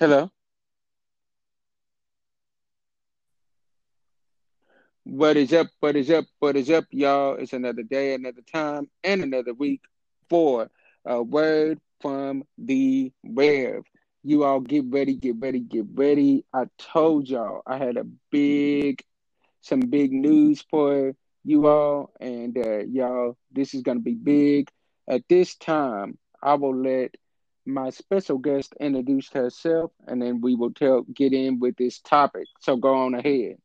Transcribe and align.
Hello. 0.00 0.30
What 5.04 5.36
is 5.36 5.52
up? 5.52 5.66
What 5.80 5.94
is 5.94 6.10
up? 6.10 6.24
What 6.38 6.56
is 6.56 6.70
up, 6.70 6.86
y'all? 6.90 7.34
It's 7.34 7.52
another 7.52 7.82
day, 7.82 8.14
another 8.14 8.40
time, 8.50 8.88
and 9.04 9.22
another 9.22 9.52
week 9.52 9.82
for 10.30 10.70
a 11.04 11.22
word 11.22 11.80
from 12.00 12.44
the 12.56 13.12
Rev. 13.22 13.82
You 14.24 14.44
all 14.44 14.60
get 14.60 14.86
ready, 14.88 15.16
get 15.16 15.36
ready, 15.38 15.60
get 15.60 15.84
ready. 15.92 16.46
I 16.54 16.64
told 16.78 17.28
y'all 17.28 17.60
I 17.66 17.76
had 17.76 17.98
a 17.98 18.04
big, 18.30 19.04
some 19.60 19.80
big 19.80 20.12
news 20.12 20.64
for 20.70 21.12
you 21.44 21.66
all, 21.66 22.14
and 22.20 22.56
uh, 22.56 22.84
y'all, 22.86 23.36
this 23.52 23.74
is 23.74 23.82
gonna 23.82 24.00
be 24.00 24.14
big. 24.14 24.70
At 25.06 25.28
this 25.28 25.56
time, 25.56 26.16
I 26.42 26.54
will 26.54 26.74
let 26.74 27.16
my 27.66 27.90
special 27.90 28.38
guest 28.38 28.74
introduce 28.80 29.28
herself, 29.30 29.92
and 30.06 30.20
then 30.20 30.40
we 30.40 30.54
will 30.54 30.72
tell 30.72 31.02
get 31.02 31.32
in 31.32 31.58
with 31.58 31.76
this 31.76 32.00
topic. 32.00 32.46
So 32.60 32.76
go 32.76 32.94
on 32.94 33.14
ahead. 33.14 33.56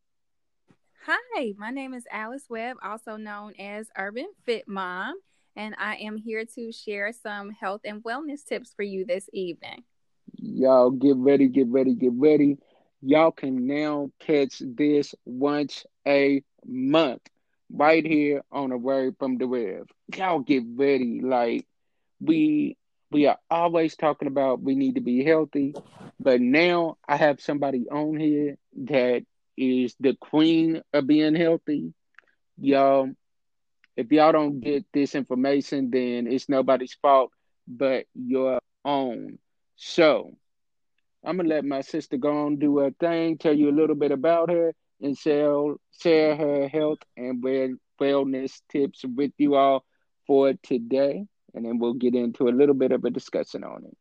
Hi, 1.05 1.53
my 1.57 1.69
name 1.69 1.93
is 1.93 2.05
Alice 2.11 2.45
Webb, 2.49 2.77
also 2.83 3.15
known 3.15 3.53
as 3.59 3.87
Urban 3.97 4.27
Fit 4.43 4.67
Mom, 4.67 5.15
and 5.55 5.75
I 5.77 5.97
am 5.97 6.17
here 6.17 6.45
to 6.55 6.71
share 6.71 7.13
some 7.13 7.51
health 7.51 7.81
and 7.85 8.03
wellness 8.03 8.43
tips 8.43 8.73
for 8.75 8.83
you 8.83 9.05
this 9.05 9.29
evening. 9.31 9.83
Y'all 10.37 10.91
get 10.91 11.15
ready, 11.17 11.47
get 11.47 11.67
ready, 11.67 11.93
get 11.93 12.13
ready. 12.15 12.57
Y'all 13.01 13.31
can 13.31 13.67
now 13.67 14.09
catch 14.19 14.61
this 14.65 15.13
once 15.25 15.85
a 16.07 16.43
month 16.65 17.21
right 17.71 18.05
here 18.05 18.43
on 18.51 18.71
a 18.71 18.77
word 18.77 19.15
from 19.19 19.37
the 19.37 19.45
Rev. 19.45 19.87
Y'all 20.15 20.39
get 20.39 20.63
ready. 20.75 21.21
Like 21.21 21.67
we 22.19 22.77
we 23.15 23.27
are 23.27 23.37
always 23.49 23.95
talking 23.95 24.27
about 24.27 24.61
we 24.61 24.75
need 24.75 24.95
to 24.95 24.99
be 25.01 25.23
healthy, 25.23 25.73
but 26.19 26.41
now 26.41 26.97
I 27.07 27.15
have 27.15 27.39
somebody 27.39 27.87
on 27.89 28.17
here 28.19 28.57
that 28.87 29.23
is 29.57 29.95
the 30.01 30.17
queen 30.19 30.81
of 30.91 31.07
being 31.07 31.33
healthy. 31.33 31.93
Y'all, 32.57 33.09
if 33.95 34.11
y'all 34.11 34.33
don't 34.33 34.59
get 34.59 34.83
this 34.91 35.15
information, 35.15 35.91
then 35.91 36.27
it's 36.27 36.49
nobody's 36.49 36.93
fault 37.01 37.31
but 37.65 38.05
your 38.13 38.59
own. 38.83 39.39
So 39.77 40.35
I'm 41.23 41.37
gonna 41.37 41.47
let 41.47 41.63
my 41.63 41.79
sister 41.79 42.17
go 42.17 42.47
on 42.47 42.59
do 42.59 42.79
her 42.79 42.91
thing, 42.99 43.37
tell 43.37 43.53
you 43.55 43.69
a 43.69 43.79
little 43.79 43.95
bit 43.95 44.11
about 44.11 44.49
her, 44.49 44.73
and 44.99 45.17
share 45.17 45.75
share 46.01 46.35
her 46.35 46.67
health 46.67 46.99
and 47.15 47.41
wellness 47.41 48.61
tips 48.69 49.05
with 49.05 49.31
you 49.37 49.55
all 49.55 49.85
for 50.27 50.51
today 50.63 51.27
and 51.55 51.65
then 51.65 51.79
we'll 51.79 51.93
get 51.93 52.13
into 52.13 52.49
a 52.49 52.51
little 52.51 52.75
bit 52.75 52.91
of 52.91 53.03
a 53.05 53.09
discussion 53.09 53.63
on 53.63 53.85
it. 53.85 53.97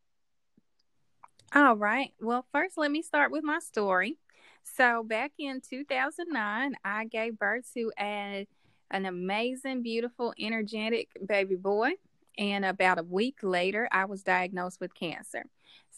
All 1.54 1.76
right. 1.76 2.12
Well, 2.20 2.44
first, 2.50 2.76
let 2.76 2.90
me 2.90 3.00
start 3.00 3.30
with 3.30 3.44
my 3.44 3.60
story. 3.60 4.18
So, 4.64 5.04
back 5.04 5.32
in 5.38 5.60
2009, 5.60 6.74
I 6.84 7.04
gave 7.04 7.38
birth 7.38 7.70
to 7.74 7.92
a, 7.98 8.46
an 8.90 9.06
amazing, 9.06 9.82
beautiful, 9.82 10.34
energetic 10.38 11.10
baby 11.24 11.54
boy. 11.54 11.92
And 12.36 12.64
about 12.64 12.98
a 12.98 13.04
week 13.04 13.36
later, 13.42 13.88
I 13.92 14.06
was 14.06 14.24
diagnosed 14.24 14.80
with 14.80 14.94
cancer. 14.94 15.44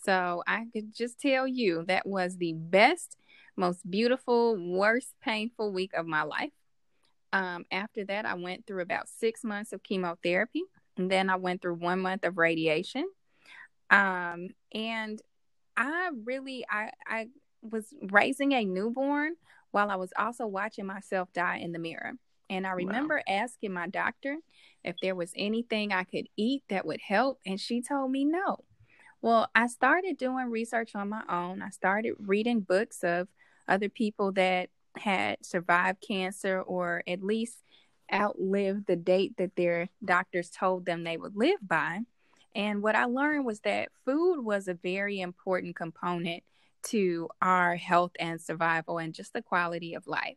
So, 0.04 0.42
I 0.46 0.66
could 0.74 0.94
just 0.94 1.18
tell 1.18 1.46
you 1.46 1.84
that 1.86 2.06
was 2.06 2.36
the 2.36 2.52
best, 2.52 3.16
most 3.56 3.90
beautiful, 3.90 4.56
worst 4.56 5.14
painful 5.22 5.72
week 5.72 5.94
of 5.94 6.06
my 6.06 6.22
life. 6.22 6.52
Um, 7.32 7.64
after 7.70 8.04
that, 8.04 8.26
I 8.26 8.34
went 8.34 8.66
through 8.66 8.82
about 8.82 9.08
six 9.08 9.42
months 9.42 9.72
of 9.72 9.82
chemotherapy. 9.82 10.64
And 10.96 11.10
then 11.10 11.30
I 11.30 11.36
went 11.36 11.62
through 11.62 11.74
one 11.74 12.00
month 12.00 12.24
of 12.24 12.38
radiation. 12.38 13.08
Um, 13.90 14.48
and 14.72 15.20
I 15.76 16.10
really, 16.24 16.64
I, 16.68 16.90
I 17.06 17.28
was 17.62 17.86
raising 18.02 18.52
a 18.52 18.64
newborn 18.64 19.34
while 19.70 19.90
I 19.90 19.96
was 19.96 20.12
also 20.16 20.46
watching 20.46 20.86
myself 20.86 21.32
die 21.32 21.58
in 21.58 21.72
the 21.72 21.78
mirror. 21.78 22.12
And 22.48 22.66
I 22.66 22.70
remember 22.70 23.22
wow. 23.26 23.34
asking 23.42 23.72
my 23.72 23.88
doctor 23.88 24.36
if 24.84 24.96
there 25.02 25.14
was 25.14 25.32
anything 25.36 25.92
I 25.92 26.04
could 26.04 26.28
eat 26.36 26.62
that 26.68 26.86
would 26.86 27.00
help. 27.00 27.40
And 27.44 27.60
she 27.60 27.82
told 27.82 28.10
me 28.10 28.24
no. 28.24 28.64
Well, 29.20 29.48
I 29.54 29.66
started 29.66 30.18
doing 30.18 30.50
research 30.50 30.94
on 30.94 31.08
my 31.08 31.22
own. 31.28 31.60
I 31.60 31.70
started 31.70 32.14
reading 32.18 32.60
books 32.60 33.02
of 33.02 33.28
other 33.66 33.88
people 33.88 34.32
that 34.32 34.70
had 34.96 35.44
survived 35.44 36.00
cancer 36.06 36.60
or 36.60 37.02
at 37.06 37.22
least 37.22 37.58
outlive 38.12 38.86
the 38.86 38.96
date 38.96 39.36
that 39.38 39.56
their 39.56 39.88
doctors 40.04 40.50
told 40.50 40.86
them 40.86 41.04
they 41.04 41.16
would 41.16 41.36
live 41.36 41.58
by. 41.60 42.00
And 42.54 42.82
what 42.82 42.96
I 42.96 43.04
learned 43.04 43.44
was 43.44 43.60
that 43.60 43.90
food 44.04 44.42
was 44.42 44.68
a 44.68 44.74
very 44.74 45.20
important 45.20 45.76
component 45.76 46.42
to 46.84 47.28
our 47.42 47.76
health 47.76 48.12
and 48.18 48.40
survival 48.40 48.98
and 48.98 49.12
just 49.12 49.32
the 49.32 49.42
quality 49.42 49.94
of 49.94 50.06
life. 50.06 50.36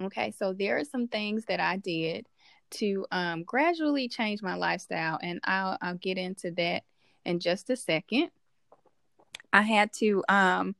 Okay, 0.00 0.30
so 0.30 0.52
there 0.52 0.76
are 0.78 0.84
some 0.84 1.08
things 1.08 1.46
that 1.46 1.58
I 1.58 1.76
did 1.76 2.26
to 2.70 3.06
um, 3.10 3.42
gradually 3.42 4.08
change 4.08 4.42
my 4.42 4.54
lifestyle, 4.54 5.18
and 5.22 5.40
I'll, 5.44 5.78
I'll 5.80 5.94
get 5.94 6.18
into 6.18 6.50
that 6.52 6.84
in 7.24 7.40
just 7.40 7.70
a 7.70 7.76
second. 7.76 8.30
I 9.52 9.62
had 9.62 9.92
to 9.94 10.22
um, 10.28 10.76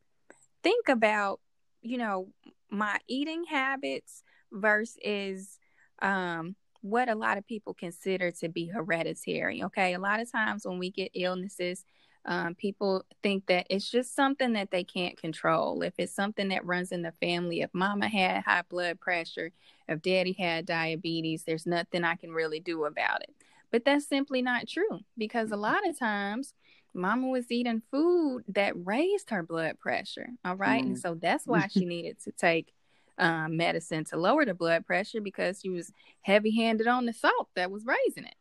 think 0.62 0.88
about, 0.88 1.41
you 1.83 1.99
know, 1.99 2.28
my 2.71 2.99
eating 3.09 3.44
habits 3.44 4.22
versus 4.53 5.59
um, 6.00 6.56
what 6.81 7.09
a 7.09 7.14
lot 7.14 7.38
of 7.38 7.47
people 7.47 7.75
consider 7.75 8.31
to 8.31 8.48
be 8.48 8.66
hereditary. 8.66 9.62
Okay. 9.64 9.94
A 9.94 9.98
lot 9.98 10.20
of 10.20 10.31
times 10.31 10.64
when 10.64 10.78
we 10.78 10.91
get 10.91 11.10
illnesses, 11.14 11.84
um, 12.25 12.54
people 12.54 13.04
think 13.22 13.47
that 13.47 13.66
it's 13.70 13.91
just 13.91 14.14
something 14.14 14.53
that 14.53 14.70
they 14.70 14.84
can't 14.84 15.16
control. 15.16 15.82
If 15.82 15.94
it's 15.98 16.14
something 16.14 16.48
that 16.48 16.64
runs 16.66 16.92
in 16.92 17.03
the 17.03 17.12
family, 17.12 17.62
if 17.62 17.70
mama 17.72 18.08
had 18.08 18.42
high 18.44 18.62
blood 18.69 19.00
pressure, 19.00 19.50
if 19.88 20.03
daddy 20.03 20.32
had 20.38 20.66
diabetes, 20.66 21.44
there's 21.44 21.66
nothing 21.66 22.04
I 22.04 22.16
can 22.16 22.31
really 22.31 22.60
do 22.60 22.84
about 22.84 23.22
it. 23.22 23.34
But 23.70 23.84
that's 23.84 24.06
simply 24.06 24.42
not 24.42 24.69
true 24.69 25.00
because 25.16 25.53
a 25.53 25.56
lot 25.56 25.88
of 25.88 25.98
times 25.98 26.54
mama 26.94 27.28
was 27.28 27.50
eating 27.50 27.82
food 27.91 28.44
that 28.48 28.75
raised 28.76 29.31
her 29.31 29.42
blood 29.42 29.78
pressure. 29.78 30.28
All 30.44 30.56
right. 30.56 30.82
Mm. 30.82 30.88
And 30.88 30.98
so 30.98 31.14
that's 31.14 31.47
why 31.47 31.69
she 31.69 31.84
needed 31.84 32.19
to 32.25 32.32
take 32.32 32.72
um, 33.19 33.56
medicine 33.56 34.05
to 34.05 34.17
lower 34.17 34.45
the 34.45 34.55
blood 34.55 34.87
pressure 34.87 35.21
because 35.21 35.61
she 35.61 35.71
was 35.71 35.93
heavy 36.23 36.55
handed 36.55 36.87
on 36.87 37.06
the 37.06 37.12
salt 37.12 37.49
that 37.55 37.71
was 37.71 37.84
raising 37.84 38.25
it. 38.25 38.34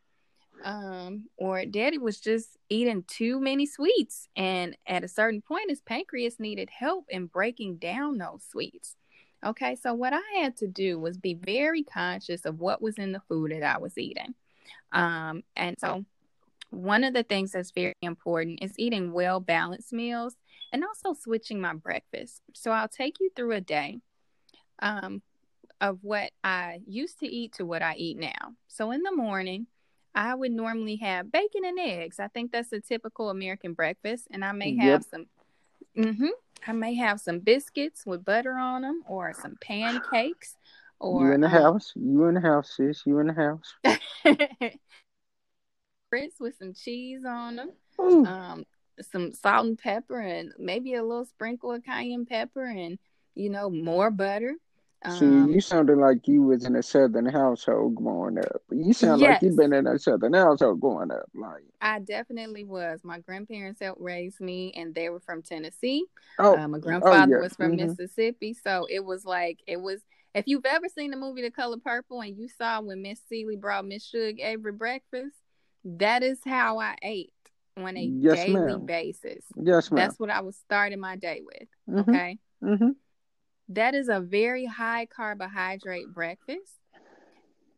Um, 0.64 1.26
or 1.38 1.66
daddy 1.66 1.98
was 1.98 2.20
just 2.20 2.58
eating 2.70 3.04
too 3.08 3.40
many 3.40 3.66
sweets. 3.66 4.28
And 4.36 4.76
at 4.88 5.04
a 5.04 5.08
certain 5.08 5.42
point, 5.42 5.70
his 5.70 5.82
pancreas 5.82 6.40
needed 6.40 6.70
help 6.70 7.06
in 7.10 7.28
breaking 7.28 7.78
down 7.78 8.18
those 8.18 8.44
sweets. 8.50 8.96
Okay, 9.46 9.76
so 9.76 9.94
what 9.94 10.14
I 10.14 10.40
had 10.40 10.58
to 10.58 10.68
do 10.68 11.00
was 11.00 11.18
be 11.18 11.36
very 11.36 11.84
conscious 11.84 12.46
of 12.46 12.60
what 12.60 12.82
was 12.82 12.96
in 12.96 13.12
the 13.12 13.22
food 13.28 13.52
that 13.52 13.64
I 13.64 13.78
was 13.78 13.98
eating. 13.98 14.34
Um, 14.92 15.44
and 15.56 15.76
so 15.80 16.06
one 16.72 17.04
of 17.04 17.14
the 17.14 17.24
things 17.24 17.52
that's 17.52 17.72
very 17.72 17.94
important 18.02 18.60
is 18.64 18.74
eating 18.78 19.14
well 19.14 19.40
balanced 19.40 19.94
meals 19.94 20.36
and 20.74 20.84
also 20.84 21.14
switching 21.14 21.62
my 21.62 21.74
breakfast. 21.74 22.42
So 22.54 22.72
I'll 22.72 22.90
take 22.90 23.20
you 23.20 23.30
through 23.36 23.54
a 23.54 23.62
day 23.62 24.00
um, 24.80 25.22
of 25.82 26.00
what 26.02 26.32
I 26.44 26.82
used 26.88 27.20
to 27.20 27.28
eat 27.28 27.54
to 27.54 27.66
what 27.66 27.82
I 27.82 27.96
eat 27.96 28.18
now. 28.18 28.54
So 28.68 28.92
in 28.92 29.04
the 29.04 29.12
morning, 29.12 29.68
I 30.16 30.34
would 30.34 30.52
normally 30.52 30.96
have 30.98 31.32
bacon 31.32 31.64
and 31.66 31.80
eggs. 31.80 32.20
I 32.20 32.28
think 32.28 32.52
that's 32.52 32.74
a 32.74 32.80
typical 32.80 33.30
American 33.30 33.74
breakfast, 33.74 34.28
and 34.32 34.44
I 34.44 34.52
may 34.52 34.76
have 34.78 35.02
yep. 35.02 35.04
some. 35.04 35.26
Mm-hmm, 35.96 36.28
I 36.68 36.72
may 36.74 36.96
have 36.96 37.20
some 37.20 37.40
biscuits 37.40 38.06
with 38.06 38.26
butter 38.26 38.54
on 38.54 38.82
them, 38.82 39.04
or 39.08 39.34
some 39.34 39.58
pancakes. 39.62 40.56
Or 41.00 41.28
you 41.28 41.34
in 41.34 41.42
the 41.42 41.48
um, 41.48 41.54
house? 41.54 41.94
You 41.96 42.26
in 42.26 42.34
the 42.34 42.42
house, 42.42 42.76
sis? 42.76 43.04
You 43.06 43.20
in 43.20 43.28
the 43.28 43.34
house? 43.34 43.76
grits 46.10 46.40
with 46.40 46.58
some 46.58 46.74
cheese 46.74 47.24
on 47.26 47.58
them. 47.58 47.72
Um, 48.00 48.66
some 49.02 49.34
salt 49.34 49.66
and 49.66 49.78
pepper, 49.78 50.20
and 50.20 50.54
maybe 50.58 50.96
a 50.96 51.04
little 51.04 51.26
sprinkle 51.26 51.74
of 51.74 51.84
cayenne 51.84 52.26
pepper, 52.26 52.66
and 52.66 52.98
you 53.36 53.50
know 53.50 53.70
more 53.70 54.12
butter. 54.12 54.56
See, 55.06 55.26
um, 55.26 55.52
you 55.52 55.62
sounded 55.62 56.00
like 56.00 56.28
you 56.28 56.42
was 56.42 56.66
in 56.66 56.76
a 56.76 56.82
southern 56.82 57.28
household 57.28 57.96
growing 57.96 58.40
up. 58.40 58.62
You 58.72 58.94
sound 58.94 59.22
yes. 59.22 59.34
like 59.34 59.42
you've 59.44 59.58
been 59.58 59.72
in 59.72 59.86
a 59.86 60.00
southern 60.00 60.34
household 60.34 60.82
growing 60.82 61.12
up. 61.12 61.30
Like 61.36 61.64
I 61.80 62.00
definitely 62.00 62.64
was. 62.64 63.02
My 63.04 63.20
grandparents 63.20 63.80
helped 63.80 64.02
raise 64.02 64.40
me, 64.40 64.74
and 64.76 64.96
they 64.96 65.10
were 65.10 65.20
from 65.20 65.44
Tennessee. 65.44 66.04
Oh, 66.40 66.58
uh, 66.58 66.68
my 66.68 66.80
oh, 66.80 66.82
grandfather 66.82 67.36
oh, 67.36 67.38
yeah. 67.38 67.44
was 67.44 67.54
from 67.56 67.78
mm-hmm. 67.78 67.90
Mississippi, 67.90 68.56
so 68.56 68.88
it 68.90 69.06
was 69.06 69.24
like 69.24 69.60
it 69.68 69.80
was. 69.80 70.02
If 70.34 70.46
you've 70.48 70.66
ever 70.66 70.88
seen 70.90 71.12
the 71.12 71.18
movie 71.18 71.44
The 71.44 71.52
Color 71.52 71.78
Purple 71.78 72.22
and 72.22 72.36
you 72.36 72.48
saw 72.50 72.82
when 72.82 73.02
Miss 73.02 73.20
Celie 73.30 73.56
brought 73.56 73.86
Miss 73.86 74.06
Shug 74.06 74.40
every 74.40 74.72
breakfast, 74.72 75.36
that 75.86 76.24
is 76.24 76.40
how 76.44 76.80
I 76.80 76.96
ate 77.02 77.34
on 77.78 77.98
a 77.98 78.02
yes, 78.02 78.36
daily 78.36 78.54
ma'am. 78.54 78.86
basis. 78.86 79.44
Yes, 79.56 79.92
ma'am. 79.92 80.04
That's 80.04 80.20
what 80.20 80.30
I 80.30 80.42
was 80.42 80.58
starting 80.58 81.00
my 81.00 81.16
day 81.16 81.44
with. 81.44 81.70
Mm-hmm. 81.90 82.10
Okay. 82.10 82.38
Mm-hmm. 82.64 82.90
That 83.70 83.96
is 83.96 84.10
a 84.10 84.20
very 84.20 84.66
high 84.66 85.06
carbohydrate 85.06 86.14
breakfast. 86.14 86.74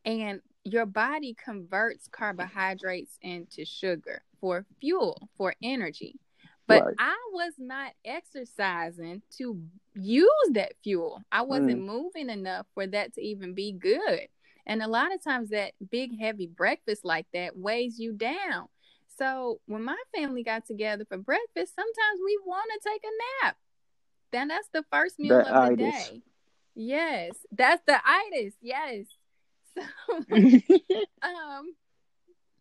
And 0.04 0.40
your 0.64 0.86
body 0.86 1.34
converts 1.42 2.08
carbohydrates 2.10 3.18
into 3.22 3.64
sugar 3.64 4.22
for 4.40 4.66
fuel, 4.80 5.28
for 5.36 5.54
energy. 5.62 6.18
But 6.66 6.84
right. 6.84 6.94
I 6.98 7.16
was 7.32 7.54
not 7.58 7.92
exercising 8.04 9.22
to 9.38 9.60
use 9.94 10.50
that 10.52 10.74
fuel. 10.84 11.20
I 11.32 11.42
wasn't 11.42 11.80
mm. 11.80 11.86
moving 11.86 12.30
enough 12.30 12.66
for 12.74 12.86
that 12.86 13.14
to 13.14 13.20
even 13.20 13.54
be 13.54 13.72
good. 13.72 14.28
And 14.66 14.82
a 14.82 14.88
lot 14.88 15.12
of 15.12 15.22
times 15.22 15.50
that 15.50 15.72
big 15.90 16.16
heavy 16.18 16.46
breakfast 16.46 17.04
like 17.04 17.26
that 17.34 17.56
weighs 17.56 17.98
you 17.98 18.12
down. 18.12 18.68
So 19.18 19.60
when 19.66 19.82
my 19.82 19.96
family 20.14 20.44
got 20.44 20.64
together 20.64 21.04
for 21.08 21.18
breakfast, 21.18 21.74
sometimes 21.74 22.20
we 22.24 22.38
want 22.46 22.70
to 22.72 22.88
take 22.88 23.02
a 23.02 23.44
nap. 23.46 23.56
Then 24.32 24.48
that's 24.48 24.68
the 24.72 24.84
first 24.92 25.18
meal 25.18 25.38
the 25.38 25.54
of 25.54 25.78
the 25.78 25.84
itis. 25.84 26.08
day. 26.08 26.22
Yes, 26.74 27.32
that's 27.52 27.82
the 27.86 28.00
itis. 28.04 28.54
Yes. 28.60 29.06
So 29.78 30.16
um 31.22 31.72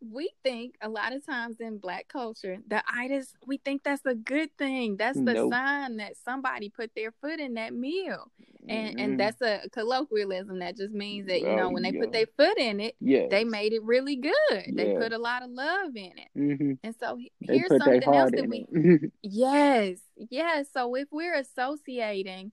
we 0.02 0.30
think 0.44 0.76
a 0.82 0.90
lot 0.90 1.14
of 1.14 1.26
times 1.26 1.58
in 1.60 1.78
black 1.78 2.08
culture, 2.08 2.58
the 2.68 2.82
itis, 2.94 3.34
we 3.46 3.58
think 3.58 3.84
that's 3.84 4.06
a 4.06 4.16
good 4.16 4.50
thing. 4.58 4.98
That's 4.98 5.18
the 5.18 5.34
nope. 5.34 5.52
sign 5.52 5.98
that 5.98 6.14
somebody 6.24 6.70
put 6.70 6.92
their 6.96 7.12
foot 7.22 7.40
in 7.40 7.56
that 7.56 7.74
meal. 7.74 8.32
And 8.68 8.90
mm-hmm. 8.90 9.00
and 9.00 9.20
that's 9.20 9.42
a 9.42 9.62
colloquialism 9.72 10.60
that 10.60 10.78
just 10.78 10.94
means 10.94 11.28
that, 11.28 11.42
you 11.42 11.56
know, 11.56 11.70
when 11.70 11.82
they 11.84 11.92
yeah. 11.92 12.02
put 12.02 12.12
their 12.12 12.28
foot 12.38 12.58
in 12.58 12.80
it, 12.80 12.96
yes. 13.00 13.28
they 13.32 13.44
made 13.44 13.74
it 13.74 13.84
really 13.84 14.16
good. 14.16 14.32
Yes. 14.52 14.74
They 14.76 14.96
put 14.96 15.12
a 15.12 15.18
lot 15.18 15.44
of 15.44 15.50
love 15.50 15.96
in 15.96 16.12
it. 16.18 16.38
Mm-hmm. 16.38 16.74
And 16.84 16.96
so 17.00 17.18
here's 17.40 17.68
something 17.68 18.04
else 18.04 18.32
that 18.32 18.48
we 18.48 18.68
Yes. 19.24 20.00
Yes. 20.30 20.68
So 20.72 20.96
if 20.96 21.08
we're 21.12 21.36
associating 21.36 22.52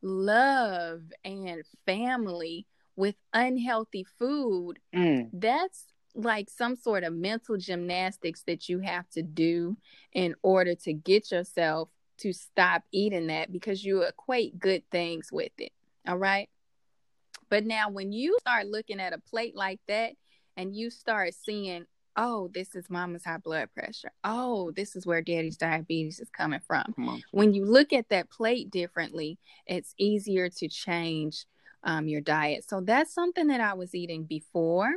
love 0.00 1.02
and 1.24 1.62
family 1.84 2.66
with 2.96 3.16
unhealthy 3.32 4.06
food, 4.18 4.78
mm. 4.94 5.28
that's 5.32 5.84
like 6.18 6.50
some 6.50 6.76
sort 6.76 7.04
of 7.04 7.12
mental 7.14 7.56
gymnastics 7.56 8.42
that 8.46 8.68
you 8.68 8.80
have 8.80 9.08
to 9.10 9.22
do 9.22 9.76
in 10.12 10.34
order 10.42 10.74
to 10.74 10.92
get 10.92 11.30
yourself 11.30 11.88
to 12.18 12.32
stop 12.32 12.82
eating 12.92 13.28
that 13.28 13.52
because 13.52 13.84
you 13.84 14.02
equate 14.02 14.58
good 14.58 14.82
things 14.90 15.30
with 15.30 15.52
it. 15.58 15.72
All 16.06 16.16
right. 16.16 16.48
But 17.48 17.64
now, 17.64 17.88
when 17.88 18.12
you 18.12 18.36
start 18.40 18.66
looking 18.66 19.00
at 19.00 19.12
a 19.12 19.18
plate 19.18 19.56
like 19.56 19.80
that 19.88 20.12
and 20.56 20.74
you 20.74 20.90
start 20.90 21.34
seeing, 21.34 21.86
oh, 22.16 22.50
this 22.52 22.74
is 22.74 22.90
mama's 22.90 23.24
high 23.24 23.38
blood 23.38 23.68
pressure. 23.72 24.10
Oh, 24.24 24.72
this 24.72 24.96
is 24.96 25.06
where 25.06 25.22
daddy's 25.22 25.56
diabetes 25.56 26.18
is 26.18 26.28
coming 26.30 26.60
from. 26.66 26.94
When 27.30 27.54
you 27.54 27.64
look 27.64 27.92
at 27.92 28.08
that 28.08 28.28
plate 28.28 28.70
differently, 28.70 29.38
it's 29.66 29.94
easier 29.98 30.48
to 30.50 30.68
change 30.68 31.46
um, 31.84 32.08
your 32.08 32.20
diet. 32.20 32.68
So 32.68 32.80
that's 32.80 33.14
something 33.14 33.46
that 33.46 33.60
I 33.60 33.74
was 33.74 33.94
eating 33.94 34.24
before. 34.24 34.92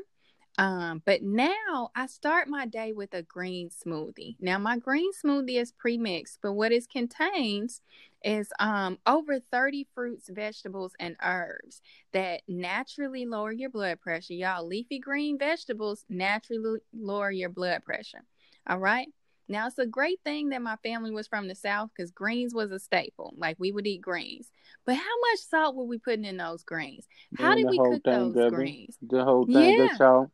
Um, 0.57 1.01
but 1.05 1.23
now 1.23 1.91
I 1.95 2.07
start 2.07 2.47
my 2.47 2.65
day 2.65 2.91
with 2.91 3.13
a 3.13 3.23
green 3.23 3.69
smoothie. 3.69 4.35
Now 4.39 4.57
my 4.57 4.77
green 4.77 5.11
smoothie 5.13 5.59
is 5.59 5.71
pre-mixed, 5.71 6.39
but 6.41 6.53
what 6.53 6.71
it 6.71 6.89
contains 6.89 7.81
is 8.23 8.51
um 8.59 8.99
over 9.07 9.39
30 9.39 9.87
fruits, 9.95 10.29
vegetables, 10.29 10.93
and 10.99 11.15
herbs 11.23 11.81
that 12.11 12.41
naturally 12.47 13.25
lower 13.25 13.51
your 13.51 13.69
blood 13.69 14.01
pressure. 14.01 14.33
Y'all, 14.33 14.67
leafy 14.67 14.99
green 14.99 15.39
vegetables 15.39 16.05
naturally 16.09 16.79
lower 16.93 17.31
your 17.31 17.49
blood 17.49 17.83
pressure. 17.83 18.23
All 18.67 18.77
right. 18.77 19.07
Now 19.47 19.67
it's 19.67 19.79
a 19.79 19.85
great 19.85 20.19
thing 20.23 20.49
that 20.49 20.61
my 20.61 20.75
family 20.77 21.11
was 21.11 21.27
from 21.27 21.47
the 21.47 21.55
south 21.55 21.89
because 21.95 22.11
greens 22.11 22.53
was 22.53 22.71
a 22.71 22.79
staple. 22.79 23.33
Like 23.37 23.57
we 23.59 23.71
would 23.71 23.87
eat 23.87 24.01
greens. 24.01 24.49
But 24.85 24.95
how 24.95 25.19
much 25.31 25.39
salt 25.39 25.75
were 25.75 25.83
we 25.83 25.97
putting 25.97 26.23
in 26.23 26.37
those 26.37 26.63
greens? 26.63 27.05
How 27.37 27.55
did 27.55 27.67
we 27.67 27.77
cook 27.77 28.03
those 28.03 28.33
greens? 28.49 28.97
The 29.01 29.23
whole 29.25 29.45
thing, 29.45 29.73
yeah. 29.77 29.97
salt 29.97 30.29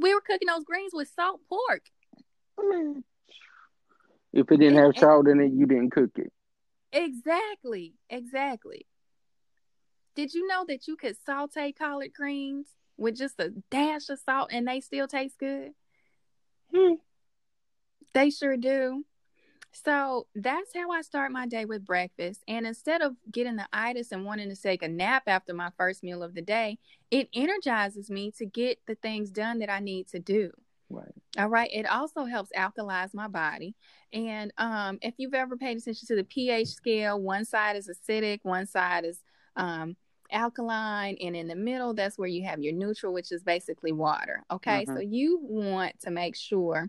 we 0.00 0.14
were 0.14 0.20
cooking 0.20 0.48
those 0.48 0.64
greens 0.64 0.92
with 0.94 1.10
salt 1.14 1.40
pork. 1.48 1.82
If 4.32 4.50
it 4.50 4.56
didn't 4.56 4.78
have 4.78 4.96
salt 4.96 5.28
in 5.28 5.40
it, 5.40 5.52
you 5.52 5.66
didn't 5.66 5.90
cook 5.90 6.10
it. 6.16 6.32
Exactly. 6.92 7.94
Exactly. 8.08 8.86
Did 10.14 10.34
you 10.34 10.46
know 10.46 10.64
that 10.66 10.88
you 10.88 10.96
could 10.96 11.16
saute 11.24 11.72
collard 11.72 12.12
greens 12.12 12.68
with 12.96 13.16
just 13.16 13.38
a 13.38 13.52
dash 13.70 14.08
of 14.08 14.18
salt 14.18 14.50
and 14.52 14.66
they 14.66 14.80
still 14.80 15.06
taste 15.06 15.38
good? 15.38 15.72
Hmm. 16.74 16.94
They 18.14 18.30
sure 18.30 18.56
do. 18.56 19.04
So 19.72 20.26
that's 20.34 20.74
how 20.74 20.90
I 20.90 21.02
start 21.02 21.30
my 21.30 21.46
day 21.46 21.64
with 21.64 21.84
breakfast. 21.84 22.42
And 22.48 22.66
instead 22.66 23.02
of 23.02 23.14
getting 23.30 23.56
the 23.56 23.68
itis 23.72 24.12
and 24.12 24.24
wanting 24.24 24.48
to 24.48 24.60
take 24.60 24.82
a 24.82 24.88
nap 24.88 25.24
after 25.26 25.54
my 25.54 25.70
first 25.76 26.02
meal 26.02 26.22
of 26.22 26.34
the 26.34 26.42
day, 26.42 26.78
it 27.10 27.28
energizes 27.34 28.10
me 28.10 28.32
to 28.38 28.46
get 28.46 28.78
the 28.86 28.96
things 28.96 29.30
done 29.30 29.58
that 29.58 29.70
I 29.70 29.80
need 29.80 30.08
to 30.08 30.18
do. 30.18 30.50
Right. 30.90 31.12
All 31.38 31.48
right. 31.48 31.70
It 31.72 31.86
also 31.86 32.24
helps 32.24 32.50
alkalize 32.56 33.12
my 33.12 33.28
body. 33.28 33.74
And 34.12 34.52
um, 34.56 34.98
if 35.02 35.14
you've 35.18 35.34
ever 35.34 35.56
paid 35.56 35.76
attention 35.76 36.06
to 36.08 36.16
the 36.16 36.24
pH 36.24 36.68
scale, 36.68 37.20
one 37.20 37.44
side 37.44 37.76
is 37.76 37.88
acidic, 37.88 38.40
one 38.42 38.66
side 38.66 39.04
is 39.04 39.22
um, 39.54 39.96
alkaline, 40.30 41.16
and 41.20 41.36
in 41.36 41.46
the 41.46 41.56
middle, 41.56 41.92
that's 41.92 42.18
where 42.18 42.28
you 42.28 42.44
have 42.44 42.60
your 42.60 42.72
neutral, 42.72 43.12
which 43.12 43.32
is 43.32 43.42
basically 43.42 43.92
water. 43.92 44.44
Okay. 44.50 44.84
Mm-hmm. 44.84 44.94
So 44.94 45.00
you 45.00 45.40
want 45.42 46.00
to 46.00 46.10
make 46.10 46.36
sure 46.36 46.88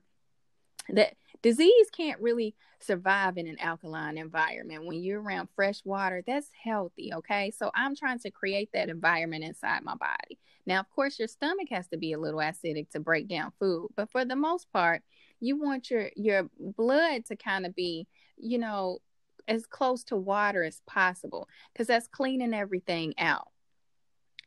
that 0.89 1.13
disease 1.41 1.87
can't 1.95 2.19
really 2.21 2.55
survive 2.79 3.37
in 3.37 3.47
an 3.47 3.59
alkaline 3.59 4.17
environment. 4.17 4.85
When 4.85 5.03
you're 5.03 5.21
around 5.21 5.49
fresh 5.55 5.83
water, 5.83 6.23
that's 6.25 6.49
healthy, 6.63 7.13
okay? 7.13 7.51
So 7.51 7.71
I'm 7.75 7.95
trying 7.95 8.19
to 8.19 8.31
create 8.31 8.69
that 8.73 8.89
environment 8.89 9.43
inside 9.43 9.83
my 9.83 9.95
body. 9.95 10.39
Now, 10.65 10.79
of 10.79 10.89
course, 10.89 11.19
your 11.19 11.27
stomach 11.27 11.67
has 11.71 11.87
to 11.89 11.97
be 11.97 12.13
a 12.13 12.19
little 12.19 12.39
acidic 12.39 12.89
to 12.91 12.99
break 12.99 13.27
down 13.27 13.51
food, 13.59 13.89
but 13.95 14.11
for 14.11 14.25
the 14.25 14.35
most 14.35 14.71
part, 14.71 15.01
you 15.39 15.57
want 15.57 15.89
your 15.89 16.09
your 16.15 16.49
blood 16.59 17.25
to 17.25 17.35
kind 17.35 17.65
of 17.65 17.73
be, 17.73 18.07
you 18.37 18.57
know, 18.57 18.99
as 19.47 19.65
close 19.65 20.03
to 20.05 20.17
water 20.17 20.63
as 20.63 20.81
possible 20.85 21.47
because 21.73 21.87
that's 21.87 22.07
cleaning 22.07 22.53
everything 22.53 23.13
out. 23.17 23.47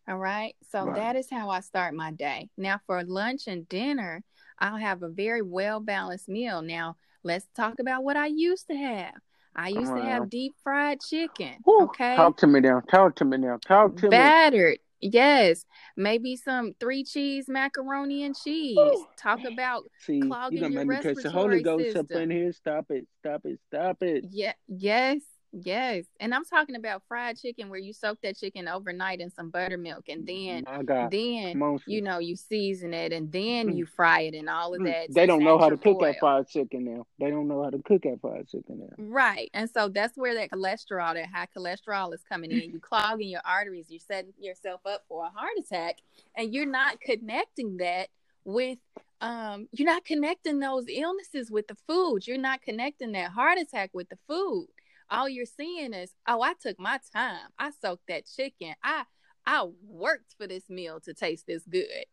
All 0.08 0.18
right. 0.18 0.54
So 0.70 0.84
right. 0.84 0.96
that 0.96 1.16
is 1.16 1.30
how 1.30 1.50
I 1.50 1.60
start 1.60 1.94
my 1.94 2.10
day. 2.10 2.48
Now, 2.56 2.80
for 2.86 3.02
lunch 3.04 3.46
and 3.46 3.68
dinner, 3.68 4.22
I'll 4.62 4.76
have 4.76 5.02
a 5.02 5.08
very 5.08 5.42
well 5.42 5.80
balanced 5.80 6.28
meal. 6.28 6.62
Now, 6.62 6.96
let's 7.24 7.46
talk 7.54 7.80
about 7.80 8.04
what 8.04 8.16
I 8.16 8.26
used 8.26 8.68
to 8.68 8.76
have. 8.76 9.14
I 9.54 9.68
used 9.68 9.94
to 9.94 10.00
have 10.00 10.30
deep 10.30 10.54
fried 10.62 11.00
chicken. 11.00 11.56
okay. 11.66 12.16
Talk 12.16 12.38
to 12.38 12.46
me 12.46 12.60
now. 12.60 12.80
Talk 12.88 13.16
to 13.16 13.24
me 13.26 13.36
now. 13.36 13.58
Talk 13.66 13.96
to 13.96 14.08
Battered. 14.08 14.08
me. 14.08 14.08
Battered. 14.08 14.78
Yes. 15.02 15.64
Maybe 15.96 16.36
some 16.36 16.74
three 16.78 17.02
cheese 17.04 17.46
macaroni 17.48 18.22
and 18.22 18.36
cheese. 18.36 18.78
Ooh. 18.78 19.04
Talk 19.18 19.40
about 19.44 19.82
See, 19.98 20.20
clogging 20.20 20.62
you 20.62 20.68
your 20.70 20.86
respiratory 20.86 21.22
the 21.24 21.30
Holy 21.30 21.62
Ghost 21.62 21.84
system. 21.86 22.06
up 22.06 22.22
in 22.22 22.30
here. 22.30 22.52
Stop 22.52 22.86
it. 22.90 23.06
Stop 23.18 23.42
it. 23.44 23.58
Stop 23.68 24.02
it. 24.02 24.24
Yeah. 24.30 24.52
Yes. 24.68 25.20
Yes, 25.52 26.06
and 26.18 26.34
I'm 26.34 26.46
talking 26.46 26.76
about 26.76 27.02
fried 27.06 27.38
chicken 27.38 27.68
where 27.68 27.78
you 27.78 27.92
soak 27.92 28.22
that 28.22 28.38
chicken 28.38 28.68
overnight 28.68 29.20
in 29.20 29.30
some 29.30 29.50
buttermilk, 29.50 30.08
and 30.08 30.26
then 30.26 30.64
then 31.10 31.78
you 31.86 32.00
know 32.00 32.18
you 32.20 32.36
season 32.36 32.94
it, 32.94 33.12
and 33.12 33.30
then 33.30 33.68
mm. 33.68 33.76
you 33.76 33.84
fry 33.84 34.20
it, 34.20 34.34
and 34.34 34.48
all 34.48 34.72
of 34.72 34.80
mm. 34.80 34.86
that. 34.86 35.12
They 35.12 35.26
don't 35.26 35.44
know 35.44 35.58
how 35.58 35.68
to 35.68 35.76
cook 35.76 36.00
that 36.00 36.18
fried 36.18 36.48
chicken 36.48 36.86
now. 36.86 37.06
They 37.20 37.28
don't 37.28 37.48
know 37.48 37.62
how 37.62 37.68
to 37.68 37.82
cook 37.82 38.02
that 38.04 38.20
fried 38.22 38.48
chicken 38.48 38.80
now. 38.80 38.94
Right, 38.96 39.50
and 39.52 39.68
so 39.68 39.88
that's 39.88 40.16
where 40.16 40.34
that 40.36 40.50
cholesterol, 40.50 41.12
that 41.14 41.26
high 41.26 41.48
cholesterol, 41.54 42.14
is 42.14 42.22
coming 42.26 42.50
in. 42.50 42.70
You 42.70 42.80
clogging 42.80 43.28
your 43.28 43.42
arteries. 43.44 43.86
You're 43.90 44.00
setting 44.00 44.32
yourself 44.40 44.80
up 44.86 45.04
for 45.06 45.26
a 45.26 45.28
heart 45.28 45.52
attack, 45.58 45.98
and 46.34 46.54
you're 46.54 46.64
not 46.64 46.98
connecting 46.98 47.76
that 47.76 48.08
with 48.44 48.78
um 49.20 49.68
you're 49.70 49.86
not 49.86 50.04
connecting 50.04 50.58
those 50.58 50.86
illnesses 50.88 51.48
with 51.48 51.68
the 51.68 51.76
food 51.86 52.26
you're 52.26 52.36
not 52.36 52.60
connecting 52.60 53.12
that 53.12 53.30
heart 53.30 53.56
attack 53.56 53.88
with 53.92 54.08
the 54.08 54.18
food 54.26 54.66
all 55.12 55.28
you're 55.28 55.46
seeing 55.46 55.92
is, 55.92 56.10
oh, 56.26 56.42
I 56.42 56.54
took 56.60 56.80
my 56.80 56.98
time. 57.14 57.48
I 57.58 57.70
soaked 57.80 58.06
that 58.08 58.24
chicken. 58.26 58.74
I 58.82 59.04
I 59.44 59.66
worked 59.86 60.34
for 60.38 60.46
this 60.46 60.68
meal 60.68 61.00
to 61.00 61.14
taste 61.14 61.46
this 61.46 61.64
good. 61.64 62.04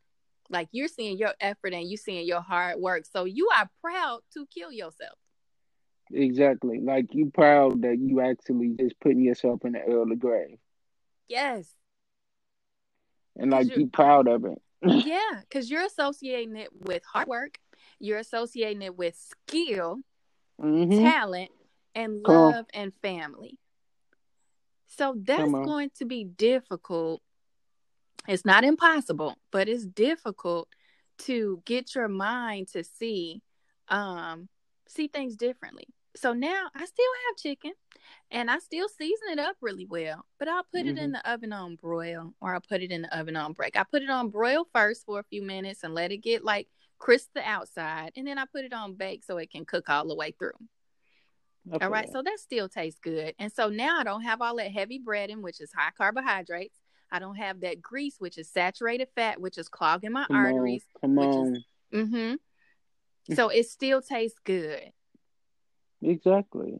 Like 0.49 0.67
you're 0.71 0.87
seeing 0.87 1.17
your 1.17 1.33
effort 1.39 1.73
and 1.73 1.87
you're 1.89 1.97
seeing 1.97 2.25
your 2.25 2.41
hard 2.41 2.79
work. 2.79 3.05
So 3.05 3.25
you 3.25 3.49
are 3.55 3.69
proud 3.81 4.21
to 4.33 4.47
kill 4.47 4.71
yourself. 4.71 5.17
Exactly. 6.11 6.79
Like 6.79 7.13
you 7.13 7.31
proud 7.31 7.83
that 7.83 7.99
you 7.99 8.19
actually 8.21 8.75
just 8.79 8.99
putting 8.99 9.21
yourself 9.21 9.63
in 9.63 9.73
the 9.73 9.81
early 9.81 10.15
grave. 10.15 10.57
Yes. 11.27 11.71
And 13.37 13.51
like 13.51 13.75
you 13.77 13.87
proud 13.87 14.27
of 14.27 14.45
it. 14.45 14.59
yeah, 15.05 15.41
because 15.41 15.69
you're 15.69 15.85
associating 15.85 16.55
it 16.55 16.69
with 16.73 17.03
hard 17.03 17.27
work. 17.27 17.59
You're 17.99 18.17
associating 18.17 18.81
it 18.81 18.97
with 18.97 19.15
skill, 19.47 19.99
mm-hmm. 20.59 21.03
talent, 21.03 21.51
and 21.99 22.23
love 22.25 22.65
and 22.73 22.93
family. 23.01 23.57
So 24.87 25.15
that's 25.17 25.51
going 25.51 25.91
to 25.97 26.05
be 26.05 26.23
difficult. 26.23 27.21
It's 28.27 28.45
not 28.45 28.63
impossible, 28.63 29.35
but 29.51 29.69
it's 29.69 29.85
difficult 29.85 30.67
to 31.19 31.61
get 31.65 31.95
your 31.95 32.07
mind 32.07 32.69
to 32.69 32.83
see 32.83 33.41
um 33.89 34.47
see 34.87 35.07
things 35.07 35.35
differently. 35.35 35.87
So 36.15 36.33
now 36.33 36.67
I 36.75 36.85
still 36.85 37.11
have 37.27 37.37
chicken 37.37 37.73
and 38.31 38.49
I 38.49 38.59
still 38.59 38.87
season 38.89 39.29
it 39.31 39.39
up 39.39 39.57
really 39.61 39.85
well, 39.85 40.25
but 40.39 40.47
I'll 40.47 40.63
put 40.63 40.81
mm-hmm. 40.81 40.89
it 40.89 40.97
in 40.97 41.11
mm-hmm. 41.11 41.13
the 41.13 41.31
oven 41.31 41.53
on 41.53 41.75
broil 41.75 42.33
or 42.41 42.53
I'll 42.53 42.61
put 42.61 42.81
it 42.81 42.91
in 42.91 43.03
the 43.03 43.17
oven 43.17 43.35
on 43.35 43.53
break. 43.53 43.77
I 43.77 43.83
put 43.83 44.01
it 44.01 44.09
on 44.09 44.29
broil 44.29 44.67
first 44.73 45.05
for 45.05 45.19
a 45.19 45.23
few 45.23 45.43
minutes 45.43 45.83
and 45.83 45.93
let 45.93 46.11
it 46.11 46.17
get 46.17 46.43
like 46.43 46.67
crisp 46.97 47.29
the 47.35 47.47
outside 47.47 48.11
and 48.15 48.27
then 48.27 48.37
I 48.37 48.45
put 48.51 48.65
it 48.65 48.73
on 48.73 48.95
bake 48.95 49.23
so 49.23 49.37
it 49.37 49.51
can 49.51 49.65
cook 49.65 49.89
all 49.89 50.07
the 50.07 50.15
way 50.15 50.31
through. 50.31 50.57
All 51.81 51.89
right, 51.89 52.09
so 52.11 52.21
that 52.23 52.39
still 52.39 52.67
tastes 52.67 52.99
good. 52.99 53.35
And 53.37 53.51
so 53.51 53.69
now 53.69 53.99
I 53.99 54.03
don't 54.03 54.23
have 54.23 54.41
all 54.41 54.55
that 54.57 54.71
heavy 54.71 54.99
breading, 54.99 55.41
which 55.41 55.61
is 55.61 55.71
high 55.75 55.91
carbohydrates. 55.95 56.79
I 57.11 57.19
don't 57.19 57.35
have 57.35 57.61
that 57.61 57.81
grease, 57.81 58.15
which 58.19 58.37
is 58.37 58.49
saturated 58.49 59.09
fat, 59.15 59.39
which 59.39 59.57
is 59.57 59.67
clogging 59.67 60.11
my 60.11 60.25
come 60.25 60.37
arteries. 60.37 60.83
On, 61.03 61.15
come 61.15 61.19
on. 61.19 61.55
Is, 61.55 61.63
mm-hmm. 61.93 63.33
So 63.35 63.49
it 63.49 63.67
still 63.69 64.01
tastes 64.01 64.39
good. 64.43 64.91
Exactly. 66.01 66.77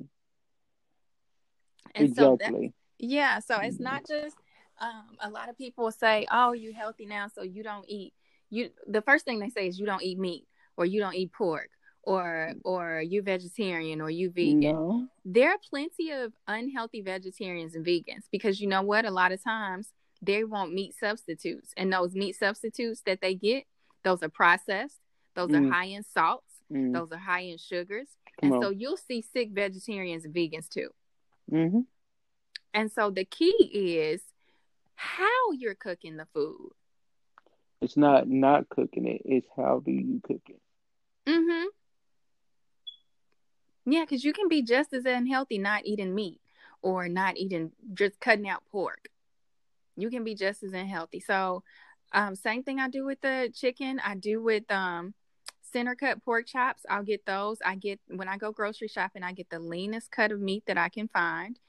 And 1.95 2.07
exactly. 2.07 2.37
So 2.45 2.51
that, 2.51 2.73
yeah. 2.99 3.39
So 3.39 3.57
it's 3.59 3.79
not 3.79 4.07
just 4.07 4.35
um, 4.79 5.17
a 5.19 5.29
lot 5.29 5.49
of 5.49 5.57
people 5.57 5.91
say, 5.91 6.25
"Oh, 6.31 6.53
you're 6.53 6.73
healthy 6.73 7.05
now, 7.05 7.27
so 7.27 7.43
you 7.43 7.63
don't 7.63 7.85
eat." 7.87 8.13
You 8.49 8.69
the 8.87 9.01
first 9.01 9.25
thing 9.25 9.39
they 9.39 9.49
say 9.49 9.67
is 9.67 9.79
you 9.79 9.85
don't 9.85 10.03
eat 10.03 10.17
meat 10.17 10.47
or 10.77 10.85
you 10.85 10.99
don't 10.99 11.15
eat 11.15 11.31
pork 11.31 11.69
or 12.09 12.53
or 12.65 13.01
you 13.01 13.21
vegetarian 13.21 14.01
or 14.01 14.09
you 14.09 14.31
vegan. 14.31 14.61
No. 14.61 15.07
There 15.23 15.51
are 15.51 15.59
plenty 15.69 16.09
of 16.09 16.33
unhealthy 16.47 17.01
vegetarians 17.01 17.75
and 17.75 17.85
vegans 17.85 18.23
because 18.31 18.59
you 18.59 18.67
know 18.67 18.81
what? 18.81 19.05
A 19.05 19.11
lot 19.11 19.31
of 19.31 19.43
times 19.43 19.89
they 20.19 20.43
want 20.43 20.73
meat 20.73 20.95
substitutes, 20.99 21.71
and 21.77 21.93
those 21.93 22.15
meat 22.15 22.35
substitutes 22.35 23.01
that 23.05 23.21
they 23.21 23.35
get, 23.35 23.65
those 24.03 24.23
are 24.23 24.29
processed. 24.29 24.97
Those 25.35 25.51
mm. 25.51 25.67
are 25.67 25.71
high 25.71 25.85
in 25.85 26.03
salts. 26.03 26.51
Mm. 26.73 26.93
Those 26.93 27.11
are 27.11 27.19
high 27.19 27.41
in 27.41 27.59
sugars, 27.59 28.07
Come 28.41 28.53
and 28.53 28.53
on. 28.55 28.61
so 28.63 28.69
you'll 28.71 28.97
see 28.97 29.21
sick 29.21 29.51
vegetarians 29.51 30.25
and 30.25 30.33
vegans 30.33 30.67
too. 30.67 30.89
Mm-hmm. 31.51 31.81
And 32.73 32.91
so 32.91 33.11
the 33.11 33.25
key 33.25 33.69
is 33.71 34.21
how 34.95 35.51
you're 35.51 35.75
cooking 35.75 36.17
the 36.17 36.27
food. 36.33 36.71
It's 37.81 37.95
not 37.95 38.27
not 38.27 38.67
cooking 38.67 39.07
it; 39.07 39.21
it's 39.25 39.47
how 39.55 39.83
do 39.85 39.91
you 39.91 40.21
cook 40.23 40.41
it. 40.49 40.61
Mm-hmm. 41.27 41.67
Yeah, 43.91 44.01
because 44.01 44.23
you 44.23 44.33
can 44.33 44.47
be 44.47 44.61
just 44.61 44.93
as 44.93 45.05
unhealthy 45.05 45.57
not 45.57 45.85
eating 45.85 46.13
meat 46.13 46.39
or 46.83 47.09
not 47.09 47.37
eating, 47.37 47.71
just 47.95 48.19
cutting 48.19 48.47
out 48.47 48.63
pork. 48.71 49.09
You 49.97 50.11
can 50.11 50.23
be 50.23 50.35
just 50.35 50.61
as 50.61 50.73
unhealthy. 50.73 51.19
So, 51.19 51.63
um, 52.13 52.35
same 52.35 52.61
thing 52.61 52.79
I 52.79 52.87
do 52.87 53.03
with 53.03 53.19
the 53.21 53.51
chicken. 53.53 53.99
I 54.05 54.15
do 54.15 54.43
with 54.43 54.69
um, 54.71 55.15
center 55.61 55.95
cut 55.95 56.23
pork 56.23 56.45
chops. 56.45 56.83
I'll 56.87 57.03
get 57.03 57.25
those. 57.25 57.57
I 57.65 57.75
get 57.75 57.99
when 58.07 58.27
I 58.27 58.37
go 58.37 58.51
grocery 58.51 58.87
shopping, 58.89 59.23
I 59.23 59.33
get 59.33 59.49
the 59.49 59.59
leanest 59.59 60.11
cut 60.11 60.31
of 60.31 60.39
meat 60.39 60.63
that 60.67 60.77
I 60.77 60.89
can 60.89 61.07
find. 61.07 61.59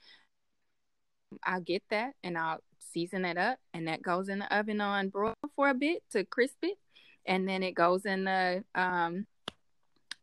I'll 1.45 1.61
get 1.61 1.83
that 1.89 2.15
and 2.23 2.37
I'll 2.37 2.61
season 2.93 3.25
it 3.25 3.39
up, 3.39 3.59
and 3.73 3.89
that 3.89 4.03
goes 4.03 4.29
in 4.29 4.41
the 4.41 4.55
oven 4.55 4.81
on 4.83 5.09
broil 5.09 5.35
for 5.57 5.71
a 5.71 5.75
bit 5.75 6.03
to 6.11 6.25
crisp 6.25 6.59
it, 6.63 6.77
and 7.25 7.49
then 7.49 7.63
it 7.63 7.73
goes 7.73 8.05
in 8.05 8.25
the 8.25 8.63
um, 8.75 9.27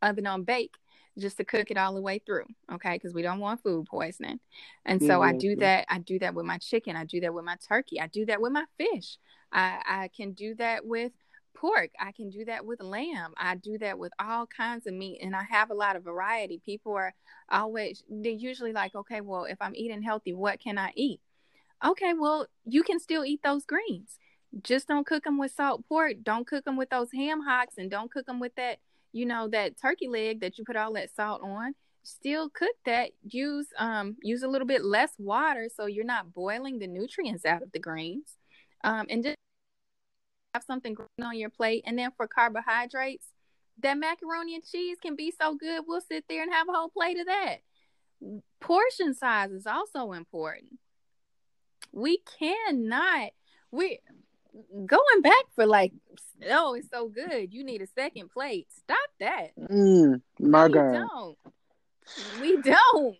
oven 0.01 0.27
on 0.27 0.44
bake 0.44 0.75
just 1.17 1.38
to 1.38 1.45
cook 1.45 1.71
it 1.71 1.77
all 1.77 1.93
the 1.93 2.01
way 2.01 2.19
through 2.19 2.45
okay? 2.71 2.93
Because 2.93 3.13
we 3.13 3.21
don't 3.21 3.39
want 3.39 3.63
food 3.63 3.86
poisoning. 3.86 4.39
And 4.86 5.01
so 5.01 5.19
mm-hmm. 5.19 5.29
i 5.29 5.33
do 5.33 5.55
that 5.57 5.86
i 5.89 6.00
do 6.00 6.19
that 6.19 6.33
with 6.33 6.45
my 6.45 6.57
chicken 6.57 6.95
i 6.95 7.05
do 7.05 7.19
that 7.21 7.33
with 7.33 7.45
my 7.45 7.57
turkey 7.67 8.00
i 8.00 8.07
do 8.07 8.25
that 8.25 8.41
with 8.41 8.51
my 8.51 8.65
fish. 8.77 9.17
I 9.51 9.81
i 9.88 10.09
can 10.15 10.33
do 10.33 10.55
that 10.55 10.86
with 10.86 11.12
pork 11.55 11.89
i 12.00 12.12
can 12.12 12.29
do 12.29 12.45
that 12.45 12.63
with 12.63 12.81
lamb 12.83 13.33
i 13.36 13.55
do 13.55 13.79
that 13.79 13.97
with 13.97 14.12
all 14.19 14.45
kinds 14.45 14.86
of 14.86 14.93
meat 14.93 15.19
and 15.24 15.36
i 15.36 15.43
have 15.43 15.71
a 15.71 15.75
lot 15.75 15.95
of 15.95 16.03
variety. 16.03 16.62
People 16.63 16.93
are 16.93 17.13
always 17.50 18.03
they're 18.09 18.31
usually 18.31 18.74
like 18.74 18.93
okay 18.95 19.21
well 19.21 19.45
if 19.45 19.57
i'm 19.62 19.75
eating 19.75 20.01
healthy 20.01 20.33
what 20.33 20.59
can 20.59 20.77
i 20.77 20.91
eat? 20.95 21.19
Okay 21.86 22.13
well 22.13 22.47
you 22.65 22.83
can 22.83 23.00
still 23.00 23.25
eat 23.25 23.41
those 23.43 23.65
greens. 23.65 24.17
Just 24.63 24.88
don't 24.88 25.05
cook 25.05 25.24
them 25.24 25.38
with 25.38 25.51
salt 25.51 25.83
pork 25.88 26.15
don't 26.24 26.47
cook 26.47 26.63
them 26.65 26.77
with 26.77 26.89
those 26.89 27.12
ham 27.12 27.41
hocks 27.41 27.75
and 27.77 27.91
don't 27.91 28.12
cook 28.12 28.25
them 28.25 28.39
with 28.39 28.55
that 28.55 28.79
you 29.11 29.25
know 29.25 29.47
that 29.47 29.79
turkey 29.79 30.07
leg 30.07 30.41
that 30.41 30.57
you 30.57 30.63
put 30.65 30.75
all 30.75 30.93
that 30.93 31.13
salt 31.15 31.41
on 31.41 31.73
still 32.07 32.49
cook 32.49 32.75
that 32.85 33.11
use 33.27 33.67
um 33.77 34.15
use 34.21 34.41
a 34.41 34.47
little 34.47 34.67
bit 34.67 34.83
less 34.83 35.11
water 35.17 35.67
so 35.73 35.85
you're 35.85 36.05
not 36.05 36.33
boiling 36.33 36.79
the 36.79 36.87
nutrients 36.87 37.45
out 37.45 37.61
of 37.61 37.71
the 37.73 37.79
greens. 37.79 38.37
Um 38.83 39.07
and 39.09 39.23
just 39.23 39.35
have 40.53 40.63
something 40.63 40.93
green 40.93 41.07
on 41.21 41.37
your 41.37 41.49
plate. 41.49 41.83
And 41.85 41.99
then 41.99 42.11
for 42.15 42.27
carbohydrates 42.27 43.27
that 43.83 43.97
macaroni 43.97 44.55
and 44.55 44.63
cheese 44.63 44.97
can 45.01 45.15
be 45.15 45.33
so 45.39 45.55
good 45.55 45.83
we'll 45.85 46.01
sit 46.01 46.23
there 46.29 46.43
and 46.43 46.53
have 46.53 46.69
a 46.69 46.73
whole 46.73 46.89
plate 46.89 47.19
of 47.19 47.25
that. 47.25 47.57
Portion 48.61 49.13
size 49.13 49.51
is 49.51 49.67
also 49.67 50.13
important. 50.13 50.79
We 51.91 52.21
cannot 52.39 53.31
we 53.69 53.99
going 54.85 55.21
back 55.21 55.43
for 55.55 55.65
like, 55.65 55.93
oh, 56.49 56.73
it's 56.75 56.89
so 56.89 57.09
good. 57.09 57.53
You 57.53 57.63
need 57.63 57.81
a 57.81 57.87
second 57.87 58.31
plate. 58.31 58.67
Stop 58.83 59.09
that. 59.19 59.51
Mm, 59.57 60.21
my 60.39 60.67
no, 60.67 60.73
God. 60.73 60.91
We 60.91 60.97
don't. 60.97 61.37
We 62.41 62.61
don't. 62.61 63.17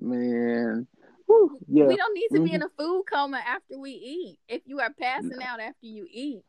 Man. 0.00 0.86
Whew, 1.26 1.58
yeah. 1.68 1.84
We 1.84 1.96
don't 1.96 2.14
need 2.14 2.28
to 2.28 2.34
mm-hmm. 2.36 2.44
be 2.44 2.52
in 2.54 2.62
a 2.62 2.68
food 2.76 3.04
coma 3.12 3.40
after 3.46 3.78
we 3.78 3.92
eat. 3.92 4.38
If 4.48 4.62
you 4.66 4.80
are 4.80 4.92
passing 4.98 5.42
out 5.42 5.60
after 5.60 5.86
you 5.86 6.06
eat. 6.10 6.42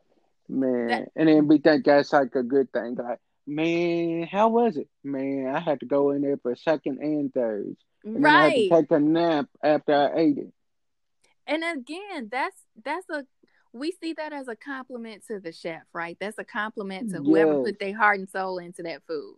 Man. 0.48 0.88
That... 0.88 1.08
and 1.14 1.28
then 1.28 1.46
we 1.46 1.58
think 1.58 1.84
that's 1.84 2.12
like 2.12 2.34
a 2.34 2.42
good 2.42 2.72
thing. 2.72 2.96
Like, 2.96 3.20
man, 3.46 4.26
how 4.30 4.48
was 4.48 4.76
it? 4.76 4.88
Man, 5.04 5.52
I 5.54 5.60
had 5.60 5.80
to 5.80 5.86
go 5.86 6.10
in 6.10 6.22
there 6.22 6.38
for 6.38 6.56
second 6.56 6.98
and 7.00 7.32
third. 7.32 7.76
And 8.04 8.24
right. 8.24 8.32
I 8.32 8.44
had 8.44 8.52
to 8.54 8.68
take 8.70 8.90
a 8.90 9.00
nap 9.00 9.46
after 9.62 9.94
I 9.94 10.18
ate 10.18 10.38
it. 10.38 10.52
And 11.46 11.62
again, 11.62 12.28
that's 12.30 12.56
that's 12.84 13.08
a 13.10 13.24
we 13.72 13.92
see 14.02 14.12
that 14.14 14.32
as 14.32 14.48
a 14.48 14.56
compliment 14.56 15.24
to 15.28 15.40
the 15.40 15.52
chef, 15.52 15.82
right? 15.92 16.16
That's 16.20 16.38
a 16.38 16.44
compliment 16.44 17.10
to 17.10 17.18
whoever 17.18 17.54
yes. 17.54 17.62
put 17.64 17.78
their 17.78 17.96
heart 17.96 18.18
and 18.18 18.28
soul 18.28 18.58
into 18.58 18.82
that 18.82 19.02
food. 19.06 19.36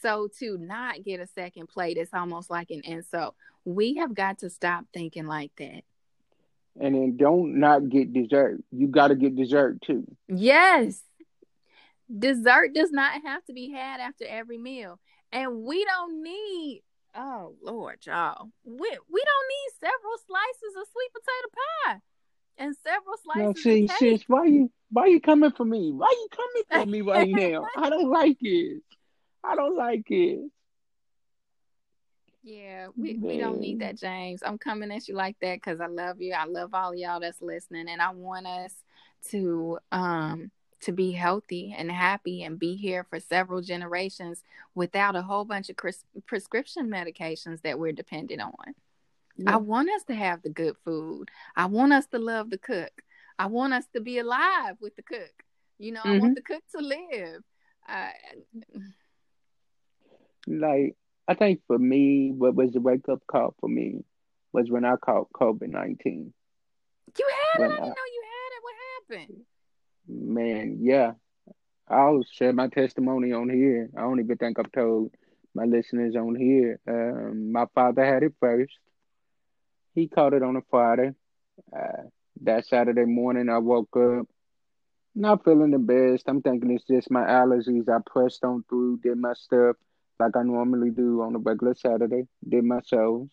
So 0.00 0.28
to 0.38 0.56
not 0.58 1.04
get 1.04 1.20
a 1.20 1.26
second 1.26 1.68
plate 1.68 1.96
is 1.96 2.08
almost 2.12 2.50
like 2.50 2.70
an 2.70 2.82
insult. 2.84 3.34
We 3.64 3.94
have 3.94 4.14
got 4.14 4.38
to 4.38 4.50
stop 4.50 4.84
thinking 4.92 5.26
like 5.26 5.52
that. 5.58 5.82
And 6.80 6.94
then 6.94 7.16
don't 7.16 7.58
not 7.58 7.88
get 7.88 8.12
dessert. 8.12 8.62
You 8.70 8.86
got 8.86 9.08
to 9.08 9.14
get 9.14 9.36
dessert 9.36 9.82
too. 9.82 10.04
Yes. 10.28 11.02
Dessert 12.16 12.74
does 12.74 12.90
not 12.90 13.20
have 13.24 13.44
to 13.46 13.52
be 13.52 13.70
had 13.70 14.00
after 14.00 14.24
every 14.26 14.58
meal. 14.58 14.98
And 15.32 15.64
we 15.64 15.84
don't 15.84 16.22
need 16.22 16.82
oh 17.14 17.54
Lord, 17.62 17.98
y'all. 18.06 18.48
We 18.64 18.74
we 18.74 19.22
don't 19.24 19.48
need 19.48 19.70
several 19.80 20.18
slices 20.26 20.76
of 20.80 20.88
sweet 20.92 21.12
potato 21.12 21.48
pie 21.54 22.00
and 22.58 22.74
several 22.84 23.16
slices. 23.22 23.64
No, 23.64 23.84
of 23.84 23.90
sis, 23.98 24.22
why 24.26 24.44
you 24.46 24.70
why 24.90 25.06
you 25.06 25.20
coming 25.20 25.52
for 25.52 25.64
me? 25.64 25.92
Why 25.92 26.08
you 26.10 26.28
coming 26.30 26.84
for 26.84 26.90
me 26.90 27.00
right 27.00 27.30
now? 27.32 27.66
I 27.76 27.90
don't 27.90 28.10
like 28.10 28.38
it. 28.40 28.82
I 29.44 29.56
don't 29.56 29.76
like 29.76 30.10
it. 30.10 30.50
Yeah, 32.44 32.88
we, 32.96 33.14
we 33.14 33.38
don't 33.38 33.60
need 33.60 33.80
that, 33.80 33.96
James. 33.96 34.42
I'm 34.44 34.58
coming 34.58 34.90
at 34.90 35.06
you 35.06 35.14
like 35.14 35.36
that 35.42 35.56
because 35.56 35.80
I 35.80 35.86
love 35.86 36.20
you. 36.20 36.34
I 36.34 36.44
love 36.44 36.74
all 36.74 36.94
y'all 36.94 37.20
that's 37.20 37.40
listening, 37.40 37.88
and 37.88 38.02
I 38.02 38.10
want 38.10 38.46
us 38.46 38.74
to 39.30 39.78
um 39.92 40.50
to 40.80 40.92
be 40.92 41.12
healthy 41.12 41.72
and 41.76 41.90
happy 41.90 42.42
and 42.42 42.58
be 42.58 42.74
here 42.74 43.06
for 43.08 43.20
several 43.20 43.62
generations 43.62 44.42
without 44.74 45.14
a 45.14 45.22
whole 45.22 45.44
bunch 45.44 45.70
of 45.70 45.76
pres- 45.76 46.04
prescription 46.26 46.88
medications 46.88 47.62
that 47.62 47.78
we're 47.78 47.92
dependent 47.92 48.40
on. 48.40 48.74
Yeah. 49.44 49.54
I 49.54 49.56
want 49.56 49.90
us 49.90 50.04
to 50.04 50.14
have 50.14 50.42
the 50.42 50.50
good 50.50 50.76
food. 50.84 51.30
I 51.56 51.66
want 51.66 51.92
us 51.92 52.06
to 52.08 52.18
love 52.18 52.50
the 52.50 52.58
cook. 52.58 52.92
I 53.38 53.46
want 53.46 53.72
us 53.72 53.84
to 53.94 54.00
be 54.00 54.18
alive 54.18 54.76
with 54.80 54.94
the 54.96 55.02
cook. 55.02 55.32
You 55.78 55.92
know, 55.92 56.00
mm-hmm. 56.00 56.08
I 56.08 56.18
want 56.18 56.24
mm-hmm. 56.24 56.34
the 56.34 56.42
cook 56.42 56.62
to 56.76 56.80
live. 56.80 57.42
like, 60.46 60.96
I 61.28 61.34
think 61.34 61.60
for 61.66 61.78
me, 61.78 62.32
what 62.36 62.54
was 62.54 62.72
the 62.72 62.80
wake 62.80 63.08
up 63.08 63.22
call 63.26 63.54
for 63.60 63.68
me 63.68 64.04
was 64.52 64.70
when 64.70 64.84
I 64.84 64.96
caught 64.96 65.32
COVID 65.32 65.68
19. 65.68 66.32
You 67.18 67.30
had 67.54 67.62
it? 67.62 67.64
I 67.64 67.68
didn't 67.68 67.80
know 67.80 67.86
you 67.86 68.22
had 68.24 68.52
it. 68.52 68.62
What 68.62 68.74
happened? 69.18 69.40
Man, 70.08 70.78
yeah. 70.80 71.12
I'll 71.88 72.22
share 72.30 72.52
my 72.52 72.68
testimony 72.68 73.32
on 73.32 73.50
here. 73.50 73.90
I 73.96 74.02
don't 74.02 74.20
even 74.20 74.36
think 74.36 74.58
I've 74.58 74.72
told 74.72 75.12
my 75.54 75.64
listeners 75.64 76.16
on 76.16 76.34
here. 76.34 76.80
Um, 76.88 77.52
my 77.52 77.66
father 77.74 78.04
had 78.04 78.22
it 78.22 78.34
first. 78.40 78.72
He 79.94 80.08
caught 80.08 80.34
it 80.34 80.42
on 80.42 80.56
a 80.56 80.62
Friday. 80.70 81.12
Uh, 81.74 82.04
that 82.42 82.66
Saturday 82.66 83.04
morning, 83.04 83.48
I 83.48 83.58
woke 83.58 83.96
up 83.96 84.26
not 85.14 85.44
feeling 85.44 85.70
the 85.70 85.78
best. 85.78 86.24
I'm 86.28 86.42
thinking 86.42 86.70
it's 86.70 86.84
just 86.86 87.10
my 87.10 87.22
allergies. 87.22 87.88
I 87.88 87.98
pressed 88.04 88.44
on 88.44 88.64
through, 88.68 89.00
did 89.02 89.18
my 89.18 89.34
stuff 89.34 89.76
like 90.18 90.36
I 90.36 90.42
normally 90.42 90.90
do 90.90 91.22
on 91.22 91.34
a 91.34 91.38
regular 91.38 91.74
Saturday, 91.74 92.26
did 92.48 92.64
my 92.64 92.80
shows, 92.86 93.28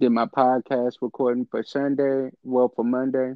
did 0.00 0.10
my 0.10 0.26
podcast 0.26 0.94
recording 1.02 1.46
for 1.50 1.62
Sunday, 1.64 2.30
well, 2.44 2.72
for 2.74 2.84
Monday, 2.84 3.34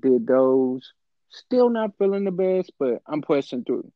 did 0.00 0.26
those. 0.26 0.92
Still 1.30 1.68
not 1.68 1.96
feeling 1.98 2.24
the 2.24 2.30
best, 2.30 2.72
but 2.78 3.02
I'm 3.06 3.22
pressing 3.22 3.64
through. 3.64 3.90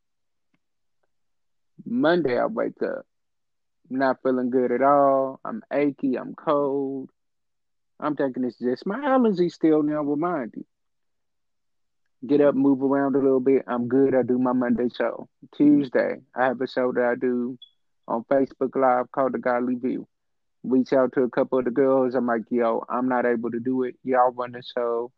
Monday, 1.85 2.39
I 2.39 2.47
wake 2.47 2.83
up, 2.83 3.07
not 3.91 4.19
feeling 4.23 4.51
good 4.51 4.73
at 4.73 4.83
all. 4.83 5.41
I'm 5.45 5.63
achy, 5.73 6.17
I'm 6.17 6.35
cold. 6.35 7.11
I'm 8.01 8.15
thinking 8.17 8.45
it's 8.45 8.59
just 8.59 8.87
my 8.87 8.99
allergies 8.99 9.53
still 9.53 9.83
now 9.83 10.03
remind 10.03 10.55
you. 10.57 10.65
Get 12.27 12.41
up, 12.41 12.55
move 12.55 12.83
around 12.83 13.15
a 13.15 13.21
little 13.21 13.41
bit. 13.41 13.63
I'm 13.67 13.89
good. 13.89 14.15
I 14.15 14.23
do 14.23 14.39
my 14.39 14.53
Monday 14.53 14.89
show. 14.97 15.29
Tuesday, 15.57 16.17
I 16.35 16.47
have 16.47 16.61
a 16.61 16.67
show 16.67 16.93
that 16.93 17.05
I 17.05 17.15
do 17.15 17.59
on 18.09 18.25
Facebook 18.25 18.75
Live 18.75 19.11
called 19.13 19.35
the 19.35 19.39
Godly 19.39 19.77
View. 19.77 20.07
Reach 20.65 20.93
out 20.93 21.13
to 21.13 21.23
a 21.23 21.31
couple 21.31 21.61
of 21.61 21.65
the 21.65 21.71
girls. 21.71 22.15
I'm 22.15 22.27
like, 22.27 22.43
yo, 22.51 22.85
I'm 22.89 23.09
not 23.09 23.25
able 23.25 23.51
to 23.53 23.61
do 23.61 23.85
it. 23.85 23.97
Y'all 24.03 24.33
run 24.33 24.53
the 24.53 24.63
show. 24.63 25.13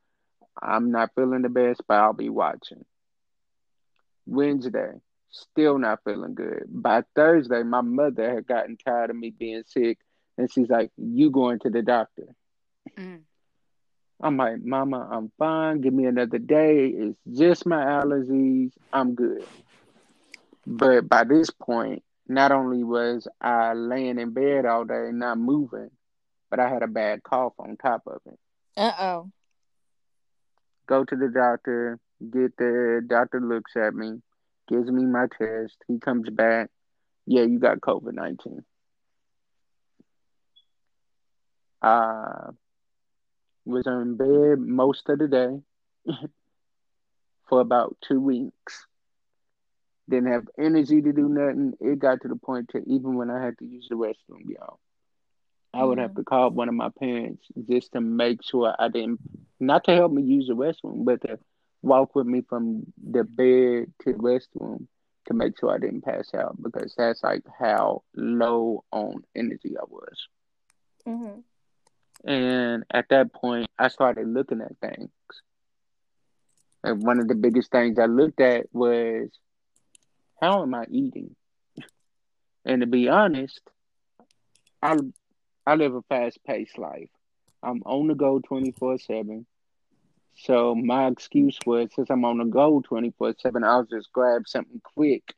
I'm 0.62 0.90
not 0.90 1.10
feeling 1.14 1.42
the 1.42 1.48
best, 1.48 1.82
but 1.88 1.94
I'll 1.94 2.12
be 2.12 2.28
watching. 2.28 2.84
Wednesday, 4.26 4.92
still 5.30 5.78
not 5.78 6.00
feeling 6.04 6.34
good. 6.34 6.64
By 6.68 7.04
Thursday, 7.14 7.62
my 7.62 7.80
mother 7.80 8.34
had 8.34 8.46
gotten 8.46 8.76
tired 8.76 9.10
of 9.10 9.16
me 9.16 9.30
being 9.30 9.62
sick, 9.66 9.98
and 10.36 10.52
she's 10.52 10.68
like, 10.68 10.90
"You 10.96 11.30
going 11.30 11.60
to 11.60 11.70
the 11.70 11.82
doctor?" 11.82 12.34
Mm. 12.96 13.22
I'm 14.22 14.36
like, 14.36 14.62
"Mama, 14.62 15.08
I'm 15.10 15.32
fine. 15.38 15.80
Give 15.80 15.94
me 15.94 16.06
another 16.06 16.38
day. 16.38 16.88
It's 16.88 17.18
just 17.30 17.66
my 17.66 17.82
allergies. 17.82 18.72
I'm 18.92 19.14
good." 19.14 19.46
But 20.66 21.08
by 21.08 21.24
this 21.24 21.50
point, 21.50 22.02
not 22.28 22.52
only 22.52 22.84
was 22.84 23.26
I 23.40 23.72
laying 23.72 24.18
in 24.18 24.32
bed 24.32 24.66
all 24.66 24.84
day, 24.84 25.10
not 25.12 25.38
moving, 25.38 25.90
but 26.50 26.60
I 26.60 26.68
had 26.68 26.82
a 26.82 26.86
bad 26.86 27.22
cough 27.22 27.54
on 27.58 27.76
top 27.76 28.02
of 28.06 28.20
it. 28.26 28.38
Uh 28.76 28.92
oh. 28.98 29.30
Go 30.86 31.04
to 31.04 31.16
the 31.16 31.28
doctor. 31.28 31.98
Get 32.30 32.56
there. 32.58 33.00
Doctor 33.00 33.40
looks 33.40 33.74
at 33.76 33.94
me 33.94 34.20
gives 34.70 34.90
me 34.90 35.04
my 35.04 35.26
test. 35.36 35.76
He 35.88 35.98
comes 35.98 36.30
back. 36.30 36.70
Yeah, 37.26 37.42
you 37.42 37.58
got 37.58 37.80
COVID 37.80 38.14
19. 38.14 38.64
I 41.82 42.50
was 43.70 43.86
in 43.86 44.16
bed 44.16 44.58
most 44.58 45.08
of 45.08 45.18
the 45.18 45.28
day 45.28 45.60
for 47.48 47.60
about 47.60 47.96
two 48.06 48.20
weeks. 48.20 48.86
Didn't 50.08 50.32
have 50.32 50.48
energy 50.58 51.00
to 51.02 51.12
do 51.12 51.28
nothing. 51.28 51.74
It 51.80 51.98
got 51.98 52.22
to 52.22 52.28
the 52.28 52.36
point 52.36 52.70
to 52.70 52.78
even 52.86 53.14
when 53.14 53.30
I 53.30 53.42
had 53.42 53.58
to 53.58 53.64
use 53.64 53.86
the 53.88 53.96
restroom, 53.96 54.48
y'all, 54.48 54.80
I 55.72 55.84
would 55.84 55.98
have 55.98 56.10
mm-hmm. 56.10 56.20
to 56.20 56.24
call 56.24 56.50
one 56.50 56.68
of 56.68 56.74
my 56.74 56.88
parents 56.98 57.46
just 57.68 57.92
to 57.92 58.00
make 58.00 58.42
sure 58.42 58.74
I 58.78 58.88
didn't, 58.88 59.20
not 59.60 59.84
to 59.84 59.94
help 59.94 60.12
me 60.12 60.22
use 60.22 60.48
the 60.48 60.54
restroom, 60.54 61.04
but 61.04 61.20
to 61.22 61.38
walk 61.82 62.14
with 62.14 62.26
me 62.26 62.42
from 62.48 62.92
the 63.02 63.24
bed 63.24 63.92
to 64.02 64.12
the 64.12 64.18
restroom 64.18 64.86
to 65.26 65.34
make 65.34 65.58
sure 65.58 65.70
I 65.70 65.78
didn't 65.78 66.02
pass 66.02 66.34
out 66.34 66.60
because 66.60 66.94
that's 66.96 67.22
like 67.22 67.42
how 67.58 68.02
low 68.16 68.84
on 68.90 69.22
energy 69.36 69.74
I 69.78 69.84
was. 69.88 70.26
Mm-hmm. 71.06 71.40
And 72.24 72.84
at 72.90 73.08
that 73.10 73.32
point, 73.32 73.68
I 73.78 73.88
started 73.88 74.28
looking 74.28 74.60
at 74.60 74.78
things. 74.78 75.10
And 76.82 77.02
one 77.02 77.18
of 77.18 77.28
the 77.28 77.34
biggest 77.34 77.70
things 77.70 77.98
I 77.98 78.06
looked 78.06 78.40
at 78.40 78.66
was 78.72 79.28
how 80.40 80.62
am 80.62 80.74
I 80.74 80.86
eating? 80.90 81.36
and 82.64 82.80
to 82.80 82.86
be 82.86 83.08
honest, 83.08 83.60
I 84.82 84.96
I 85.66 85.74
live 85.74 85.94
a 85.94 86.02
fast 86.02 86.38
paced 86.46 86.78
life. 86.78 87.10
I'm 87.62 87.82
on 87.84 88.08
the 88.08 88.14
go 88.14 88.40
twenty 88.40 88.72
four 88.72 88.98
seven. 88.98 89.46
So 90.36 90.74
my 90.74 91.06
excuse 91.08 91.58
was 91.66 91.90
since 91.94 92.08
I'm 92.10 92.24
on 92.24 92.38
the 92.38 92.44
go 92.44 92.80
24 92.80 93.34
7, 93.38 93.62
I'll 93.62 93.84
just 93.84 94.10
grab 94.12 94.42
something 94.46 94.80
quick, 94.82 95.34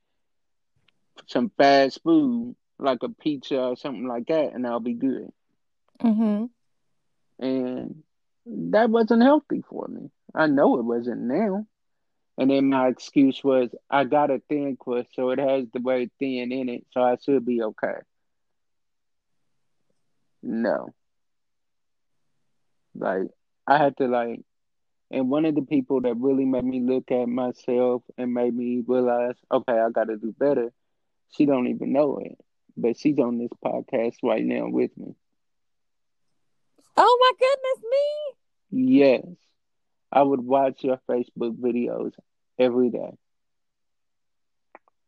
some 1.26 1.50
fast 1.58 2.00
food, 2.04 2.54
like 2.78 3.02
a 3.02 3.08
pizza 3.08 3.60
or 3.60 3.76
something 3.76 4.06
like 4.06 4.26
that, 4.26 4.52
and 4.52 4.66
I'll 4.66 4.80
be 4.80 4.94
good. 4.94 5.32
Mm-hmm. 6.00 6.44
That 8.72 8.88
wasn't 8.88 9.22
healthy 9.22 9.62
for 9.68 9.86
me. 9.86 10.10
I 10.34 10.46
know 10.46 10.78
it 10.78 10.82
wasn't 10.84 11.20
now. 11.20 11.66
And 12.38 12.50
then 12.50 12.70
my 12.70 12.88
excuse 12.88 13.44
was 13.44 13.68
I 13.90 14.04
got 14.04 14.30
a 14.30 14.40
thin 14.48 14.78
crust, 14.80 15.10
so 15.14 15.28
it 15.30 15.38
has 15.38 15.66
the 15.74 15.80
word 15.80 16.10
thin 16.18 16.50
in 16.50 16.70
it, 16.70 16.86
so 16.90 17.02
I 17.02 17.16
should 17.22 17.44
be 17.44 17.62
okay. 17.62 17.96
No. 20.42 20.94
Like 22.94 23.28
I 23.66 23.76
had 23.76 23.98
to 23.98 24.08
like 24.08 24.40
and 25.10 25.28
one 25.28 25.44
of 25.44 25.54
the 25.54 25.62
people 25.62 26.00
that 26.00 26.16
really 26.16 26.46
made 26.46 26.64
me 26.64 26.80
look 26.80 27.10
at 27.10 27.28
myself 27.28 28.02
and 28.16 28.32
made 28.32 28.54
me 28.54 28.82
realize, 28.86 29.34
okay, 29.52 29.78
I 29.78 29.90
got 29.90 30.04
to 30.04 30.16
do 30.16 30.34
better. 30.38 30.72
She 31.32 31.44
don't 31.44 31.66
even 31.66 31.92
know 31.92 32.18
it, 32.22 32.38
but 32.78 32.96
she's 32.96 33.18
on 33.18 33.36
this 33.36 33.50
podcast 33.62 34.14
right 34.22 34.42
now 34.42 34.68
with 34.70 34.96
me. 34.96 35.14
Oh 36.96 37.18
my 37.20 37.32
goodness, 37.38 37.90
me? 37.90 38.41
Yes, 38.72 39.24
I 40.12 40.22
would 40.22 40.40
watch 40.40 40.84
your 40.84 40.98
Facebook 41.08 41.56
videos 41.58 42.12
every 42.58 42.90
day, 42.90 43.16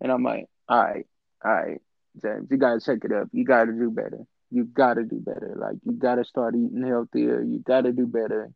and 0.00 0.12
I'm 0.12 0.22
like, 0.22 0.46
all 0.68 0.82
right, 0.82 1.06
all 1.44 1.52
right, 1.52 1.80
James, 2.22 2.48
you 2.50 2.58
gotta 2.58 2.80
check 2.80 2.98
it 3.04 3.12
up. 3.12 3.28
You 3.32 3.44
gotta 3.44 3.72
do 3.72 3.90
better. 3.90 4.26
You 4.50 4.64
gotta 4.64 5.04
do 5.04 5.20
better. 5.20 5.54
Like 5.56 5.76
you 5.84 5.92
gotta 5.92 6.24
start 6.24 6.54
eating 6.56 6.82
healthier. 6.86 7.42
You 7.42 7.58
gotta 7.60 7.92
do 7.92 8.06
better 8.06 8.52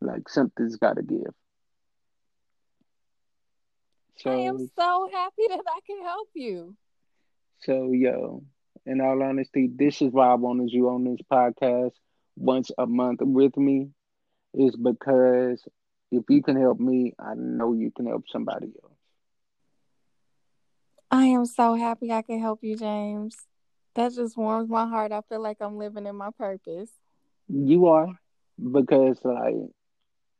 like 0.00 0.28
something's 0.28 0.76
got 0.76 0.96
to 0.96 1.02
give. 1.02 1.34
So, 4.16 4.30
I 4.30 4.36
am 4.36 4.58
so 4.58 5.08
happy 5.12 5.46
that 5.48 5.64
I 5.66 5.80
can 5.86 6.02
help 6.02 6.28
you. 6.34 6.76
So, 7.60 7.92
yo, 7.92 8.44
in 8.86 9.00
all 9.00 9.22
honesty, 9.22 9.68
this 9.74 10.02
is 10.02 10.12
why 10.12 10.28
I 10.28 10.34
wanted 10.34 10.70
you 10.72 10.88
on 10.90 11.04
this 11.04 11.20
podcast 11.30 11.92
once 12.36 12.70
a 12.78 12.86
month 12.86 13.20
with 13.22 13.56
me, 13.56 13.90
is 14.56 14.74
because 14.76 15.62
if 16.10 16.24
you 16.28 16.42
can 16.42 16.56
help 16.60 16.80
me, 16.80 17.12
I 17.18 17.34
know 17.34 17.72
you 17.72 17.90
can 17.90 18.06
help 18.06 18.24
somebody 18.30 18.72
else. 18.82 18.92
I 21.10 21.26
am 21.26 21.46
so 21.46 21.74
happy 21.74 22.12
I 22.12 22.22
can 22.22 22.40
help 22.40 22.60
you, 22.62 22.76
James. 22.76 23.36
That 23.94 24.12
just 24.14 24.36
warms 24.36 24.68
my 24.68 24.86
heart. 24.86 25.12
I 25.12 25.20
feel 25.28 25.40
like 25.40 25.58
I'm 25.60 25.78
living 25.78 26.06
in 26.06 26.16
my 26.16 26.30
purpose. 26.36 26.90
You 27.48 27.86
are, 27.86 28.08
because 28.72 29.18
like 29.24 29.54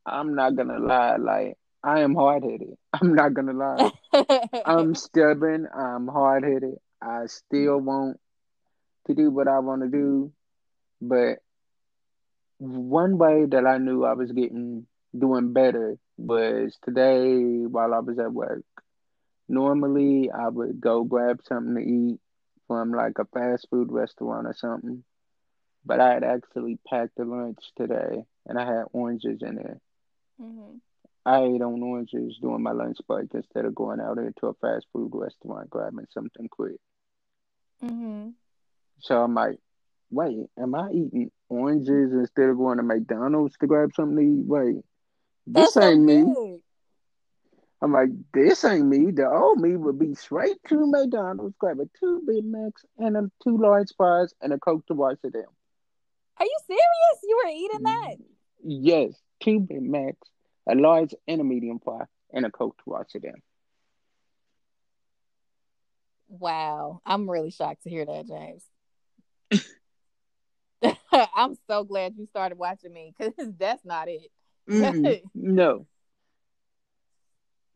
I'm 0.05 0.35
not 0.35 0.55
gonna 0.55 0.79
lie, 0.79 1.17
like 1.17 1.57
I 1.83 2.01
am 2.01 2.15
hard 2.15 2.43
headed. 2.43 2.75
I'm 2.93 3.13
not 3.13 3.33
gonna 3.33 3.53
lie. 3.53 3.91
I'm 4.65 4.95
stubborn. 4.95 5.67
I'm 5.73 6.07
hard 6.07 6.43
headed. 6.43 6.75
I 7.01 7.27
still 7.27 7.79
want 7.79 8.19
to 9.07 9.13
do 9.13 9.31
what 9.31 9.47
I 9.47 9.59
want 9.59 9.83
to 9.83 9.87
do, 9.87 10.31
but 11.01 11.39
one 12.57 13.17
way 13.17 13.45
that 13.45 13.65
I 13.65 13.77
knew 13.77 14.03
I 14.05 14.13
was 14.13 14.31
getting 14.31 14.87
doing 15.17 15.53
better 15.53 15.97
was 16.17 16.77
today 16.83 17.65
while 17.65 17.93
I 17.93 17.99
was 17.99 18.19
at 18.19 18.33
work. 18.33 18.63
Normally, 19.47 20.29
I 20.31 20.49
would 20.49 20.81
go 20.81 21.03
grab 21.03 21.39
something 21.47 21.75
to 21.75 21.81
eat 21.81 22.19
from 22.67 22.91
like 22.91 23.17
a 23.19 23.25
fast 23.25 23.67
food 23.69 23.91
restaurant 23.91 24.47
or 24.47 24.53
something, 24.53 25.03
but 25.85 25.99
I 25.99 26.13
had 26.13 26.23
actually 26.23 26.79
packed 26.87 27.19
a 27.19 27.23
lunch 27.23 27.59
today 27.77 28.25
and 28.45 28.59
I 28.59 28.65
had 28.65 28.83
oranges 28.91 29.41
in 29.41 29.55
there. 29.55 29.79
Mm-hmm. 30.41 30.77
I 31.25 31.43
ate 31.43 31.61
on 31.61 31.81
oranges 31.81 32.37
during 32.41 32.63
my 32.63 32.71
lunch 32.71 32.97
break 33.07 33.33
instead 33.33 33.65
of 33.65 33.75
going 33.75 33.99
out 33.99 34.17
into 34.17 34.47
a 34.47 34.53
fast 34.55 34.85
food 34.93 35.11
restaurant 35.13 35.69
grabbing 35.69 36.07
something 36.13 36.47
quick. 36.49 36.79
Mm-hmm. 37.83 38.29
So 38.99 39.21
I'm 39.21 39.33
like, 39.33 39.59
wait, 40.09 40.47
am 40.59 40.75
I 40.75 40.91
eating 40.91 41.31
oranges 41.49 42.13
instead 42.13 42.49
of 42.49 42.57
going 42.57 42.77
to 42.77 42.83
McDonald's 42.83 43.57
to 43.57 43.67
grab 43.67 43.91
something 43.95 44.17
to 44.17 44.23
eat? 44.23 44.45
Wait, 44.45 44.83
this 45.45 45.73
That's 45.73 45.85
ain't 45.85 46.09
so 46.09 46.23
me. 46.23 46.59
I'm 47.81 47.93
like, 47.93 48.09
this 48.33 48.65
ain't 48.65 48.87
me. 48.87 49.11
The 49.11 49.29
old 49.29 49.59
me 49.59 49.75
would 49.75 49.99
be 49.99 50.15
straight 50.15 50.57
to 50.69 50.87
McDonald's, 50.87 51.55
grab 51.59 51.79
a 51.79 51.85
two 51.99 52.23
Big 52.25 52.43
Macs 52.43 52.83
and 52.97 53.15
a 53.15 53.31
two 53.43 53.57
large 53.57 53.89
fries 53.95 54.33
and 54.41 54.51
a 54.51 54.57
Coke 54.57 54.85
to 54.87 54.95
wash 54.95 55.17
it 55.23 55.33
down. 55.33 55.43
Are 56.39 56.45
you 56.45 56.57
serious? 56.65 57.19
You 57.23 57.41
were 57.43 57.51
eating 57.51 57.83
that? 57.83 58.13
Mm-hmm. 58.13 58.23
Yes 58.63 59.13
two 59.39 59.59
Big 59.59 59.81
Macs, 59.81 60.29
a 60.69 60.75
large 60.75 61.13
and 61.27 61.41
a 61.41 61.43
medium 61.43 61.79
fry, 61.79 62.05
and 62.33 62.45
a 62.45 62.51
Coke 62.51 62.77
to 62.77 62.83
wash 62.89 63.07
it 63.15 63.23
down. 63.23 63.41
Wow. 66.29 67.01
I'm 67.05 67.29
really 67.29 67.51
shocked 67.51 67.83
to 67.83 67.89
hear 67.89 68.05
that, 68.05 68.27
James. 68.27 68.63
I'm 71.35 71.55
so 71.67 71.83
glad 71.83 72.13
you 72.17 72.25
started 72.25 72.57
watching 72.57 72.93
me 72.93 73.13
because 73.17 73.33
that's 73.59 73.85
not 73.85 74.07
it. 74.07 74.31
mm-hmm. 74.69 75.27
No. 75.35 75.85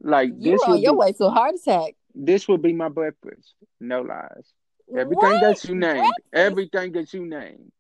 Like 0.04 0.32
you 0.38 0.54
this 0.54 0.62
on 0.63 0.82
your 0.82 0.93
be, 0.93 0.97
way 0.97 1.12
to 1.13 1.25
a 1.25 1.30
heart 1.30 1.56
attack. 1.56 1.95
This 2.15 2.47
would 2.47 2.62
be 2.62 2.73
my 2.73 2.89
breakfast. 2.89 3.54
No 3.80 4.01
lies. 4.01 4.51
Everything 4.89 5.15
what? 5.15 5.41
that 5.41 5.63
you 5.63 5.75
named, 5.75 5.93
breakfast? 5.93 6.19
everything 6.34 6.91
that 6.93 7.13
you 7.13 7.25
named 7.25 7.71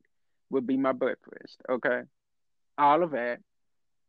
would 0.51 0.67
be 0.67 0.77
my 0.77 0.91
breakfast. 0.91 1.57
Okay, 1.67 2.01
all 2.77 3.03
of 3.03 3.11
that 3.11 3.39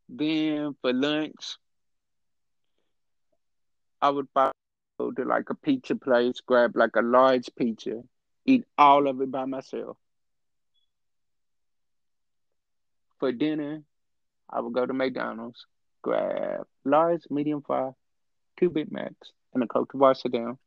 then 0.08 0.76
for 0.80 0.92
lunch, 0.92 1.56
I 4.00 4.10
would 4.10 4.28
go 4.34 5.12
to 5.12 5.24
like 5.24 5.48
a 5.50 5.54
pizza 5.54 5.96
place, 5.96 6.40
grab 6.46 6.76
like 6.76 6.96
a 6.96 7.02
large 7.02 7.48
pizza, 7.56 8.02
eat 8.44 8.64
all 8.76 9.08
of 9.08 9.20
it 9.20 9.30
by 9.30 9.44
myself. 9.46 9.96
For 13.22 13.30
dinner, 13.30 13.84
I 14.50 14.58
would 14.58 14.72
go 14.72 14.84
to 14.84 14.92
McDonald's, 14.92 15.64
grab 16.02 16.66
large, 16.84 17.22
medium 17.30 17.62
fry, 17.62 17.92
two 18.58 18.68
Big 18.68 18.90
Macs, 18.90 19.30
and 19.54 19.62
a 19.62 19.68
Coke 19.68 19.92
to 19.92 19.96
wash 19.96 20.24
it 20.24 20.32
down. 20.32 20.58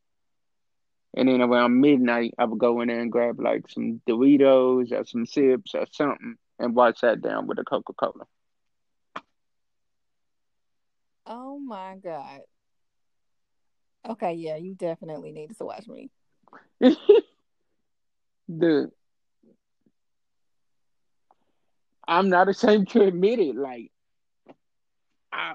And 1.18 1.28
then 1.28 1.42
around 1.42 1.82
midnight, 1.82 2.34
I 2.38 2.46
would 2.46 2.58
go 2.58 2.80
in 2.80 2.88
there 2.88 3.02
and 3.02 3.12
grab 3.12 3.42
like 3.42 3.68
some 3.68 4.00
Doritos 4.08 4.94
or 4.94 5.04
some 5.04 5.26
chips 5.26 5.76
or 5.76 5.86
something 5.92 6.38
and 6.58 6.74
wash 6.74 7.02
that 7.02 7.22
down 7.22 7.46
with 7.48 7.60
a 7.60 7.66
Coca 7.66 7.92
Cola. 7.92 8.24
Oh 11.26 11.60
my 11.60 11.98
God. 12.02 12.40
Okay, 14.08 14.36
yeah, 14.36 14.56
you 14.56 14.76
definitely 14.76 15.34
needed 15.34 15.58
to 15.58 15.66
watch 15.66 15.90
me. 15.90 16.10
Dude, 18.58 18.92
I'm 22.08 22.30
not 22.30 22.50
ashamed 22.50 22.90
to 22.90 23.04
admit 23.04 23.40
it. 23.40 23.56
Like, 23.56 23.92
I, 25.32 25.54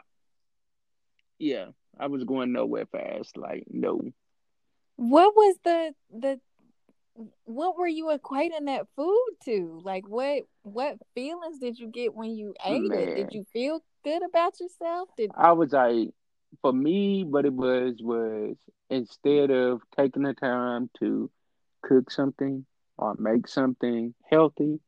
yeah, 1.39 1.67
I 1.99 2.07
was 2.09 2.25
going 2.25 2.53
nowhere 2.53 2.87
fast. 2.87 3.37
Like, 3.37 3.65
no. 3.71 4.01
What 4.97 5.35
was 5.35 5.57
the 5.65 5.95
the 6.13 6.41
what 7.45 7.77
were 7.77 7.89
you 7.89 8.07
equating 8.07 8.67
that 8.67 8.87
food 8.97 9.31
to? 9.45 9.81
Like 9.85 10.09
what 10.09 10.43
what 10.63 10.97
feelings 11.15 11.59
did 11.59 11.79
you 11.79 11.89
get 11.89 12.15
when 12.15 12.31
you 12.31 12.55
ate 12.65 12.89
Man. 12.89 12.99
it? 12.99 13.15
Did 13.17 13.35
you 13.35 13.47
feel 13.53 13.83
good 14.05 14.23
about 14.23 14.61
yourself? 14.61 15.09
Did 15.17 15.31
I 15.37 15.53
was 15.53 15.73
like 15.73 16.11
for 16.63 16.73
me 16.73 17.25
what 17.25 17.45
it 17.45 17.53
was 17.53 17.97
was 18.01 18.57
instead 18.89 19.51
of 19.51 19.81
taking 19.97 20.23
the 20.23 20.35
time 20.35 20.91
to 20.99 21.31
cook 21.83 22.11
something 22.11 22.65
or 22.99 23.15
make 23.19 23.49
something 23.49 24.15
healthy, 24.31 24.81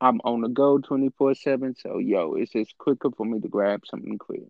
I'm 0.00 0.20
on 0.24 0.42
the 0.42 0.48
go 0.48 0.78
24 0.78 1.34
7. 1.34 1.74
So, 1.76 1.98
yo, 1.98 2.34
it's 2.34 2.52
just 2.52 2.76
quicker 2.78 3.10
for 3.10 3.26
me 3.26 3.40
to 3.40 3.48
grab 3.48 3.82
something 3.84 4.18
quick. 4.18 4.42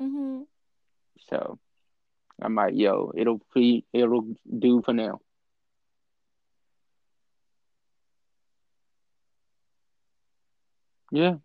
Mm-hmm. 0.00 0.42
So, 1.30 1.58
I'm 2.42 2.54
like, 2.54 2.74
yo, 2.74 3.12
it'll 3.16 3.40
be, 3.54 3.84
it'll 3.92 4.36
do 4.58 4.82
for 4.82 4.92
now. 4.92 5.20
Yeah. 11.12 11.36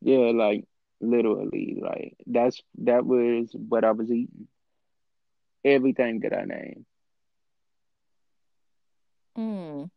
Yeah, 0.00 0.32
like 0.34 0.64
literally, 1.00 1.78
like 1.80 2.16
that's 2.26 2.60
that 2.78 3.06
was 3.06 3.50
what 3.52 3.84
I 3.84 3.92
was 3.92 4.10
eating. 4.10 4.48
Everything 5.64 6.20
that 6.20 6.36
I 6.36 6.44
named. 6.44 6.86
Mm. 9.38 9.90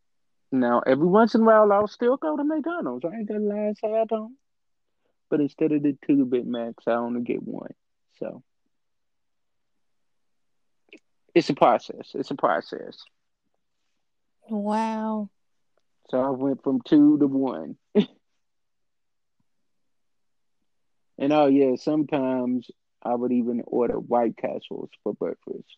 Now, 0.50 0.80
every 0.86 1.06
once 1.06 1.34
in 1.34 1.42
a 1.42 1.44
while, 1.44 1.70
I'll 1.72 1.88
still 1.88 2.16
go 2.16 2.36
to 2.36 2.44
McDonald's. 2.44 3.04
I 3.04 3.14
ain't 3.14 3.28
gonna 3.28 3.40
lie 3.40 3.56
and 3.56 3.76
say 3.76 3.92
I 3.94 4.04
don't. 4.04 4.36
But 5.28 5.40
instead 5.40 5.72
of 5.72 5.82
the 5.82 5.96
two 6.06 6.24
Big 6.24 6.46
Macs, 6.46 6.84
I 6.86 6.92
only 6.92 7.20
get 7.20 7.42
one. 7.42 7.74
So 8.18 8.42
it's 11.34 11.50
a 11.50 11.54
process. 11.54 12.12
It's 12.14 12.30
a 12.30 12.34
process. 12.34 12.96
Wow. 14.48 15.28
So 16.08 16.18
I 16.18 16.30
went 16.30 16.62
from 16.62 16.80
two 16.80 17.18
to 17.18 17.26
one. 17.26 17.76
and 17.94 18.06
oh 21.32 21.46
yeah, 21.46 21.76
sometimes 21.76 22.70
I 23.02 23.14
would 23.14 23.32
even 23.32 23.62
order 23.66 23.98
White 23.98 24.38
Castles 24.38 24.88
for 25.02 25.12
breakfast 25.12 25.76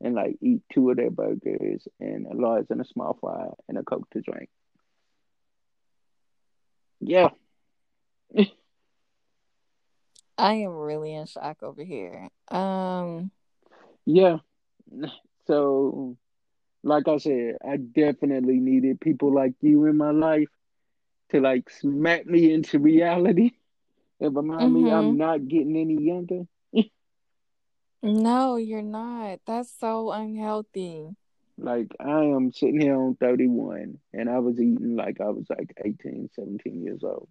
and 0.00 0.14
like 0.14 0.36
eat 0.40 0.62
two 0.72 0.90
of 0.90 0.96
their 0.96 1.10
burgers 1.10 1.86
and 2.00 2.26
a 2.26 2.34
large 2.34 2.66
and 2.70 2.80
a 2.80 2.84
small 2.84 3.16
fry 3.20 3.48
and 3.68 3.78
a 3.78 3.82
coke 3.82 4.08
to 4.10 4.20
drink. 4.20 4.48
Yeah. 7.00 7.28
I 10.36 10.54
am 10.54 10.72
really 10.72 11.14
in 11.14 11.26
shock 11.26 11.62
over 11.62 11.84
here. 11.84 12.28
Um 12.48 13.30
Yeah. 14.04 14.38
So 15.46 16.16
like 16.82 17.08
I 17.08 17.16
said, 17.16 17.56
I 17.66 17.76
definitely 17.78 18.58
needed 18.58 19.00
people 19.00 19.34
like 19.34 19.54
you 19.60 19.86
in 19.86 19.96
my 19.96 20.10
life 20.10 20.48
to 21.30 21.40
like 21.40 21.70
smack 21.70 22.26
me 22.26 22.52
into 22.52 22.78
reality 22.78 23.52
and 24.20 24.36
remind 24.36 24.72
mm-hmm. 24.72 24.84
me 24.84 24.92
I'm 24.92 25.04
mm-hmm. 25.04 25.16
not 25.18 25.48
getting 25.48 25.76
any 25.76 26.02
younger. 26.02 26.46
No, 28.04 28.56
you're 28.56 28.82
not. 28.82 29.40
That's 29.46 29.72
so 29.80 30.12
unhealthy. 30.12 31.08
Like 31.56 31.88
I 31.98 32.24
am 32.24 32.52
sitting 32.52 32.78
here 32.78 32.96
on 32.96 33.14
31 33.14 33.98
and 34.12 34.28
I 34.28 34.40
was 34.40 34.56
eating 34.60 34.94
like 34.94 35.22
I 35.22 35.30
was 35.30 35.46
like 35.48 35.72
18, 35.82 36.28
17 36.34 36.82
years 36.82 37.02
old. 37.02 37.28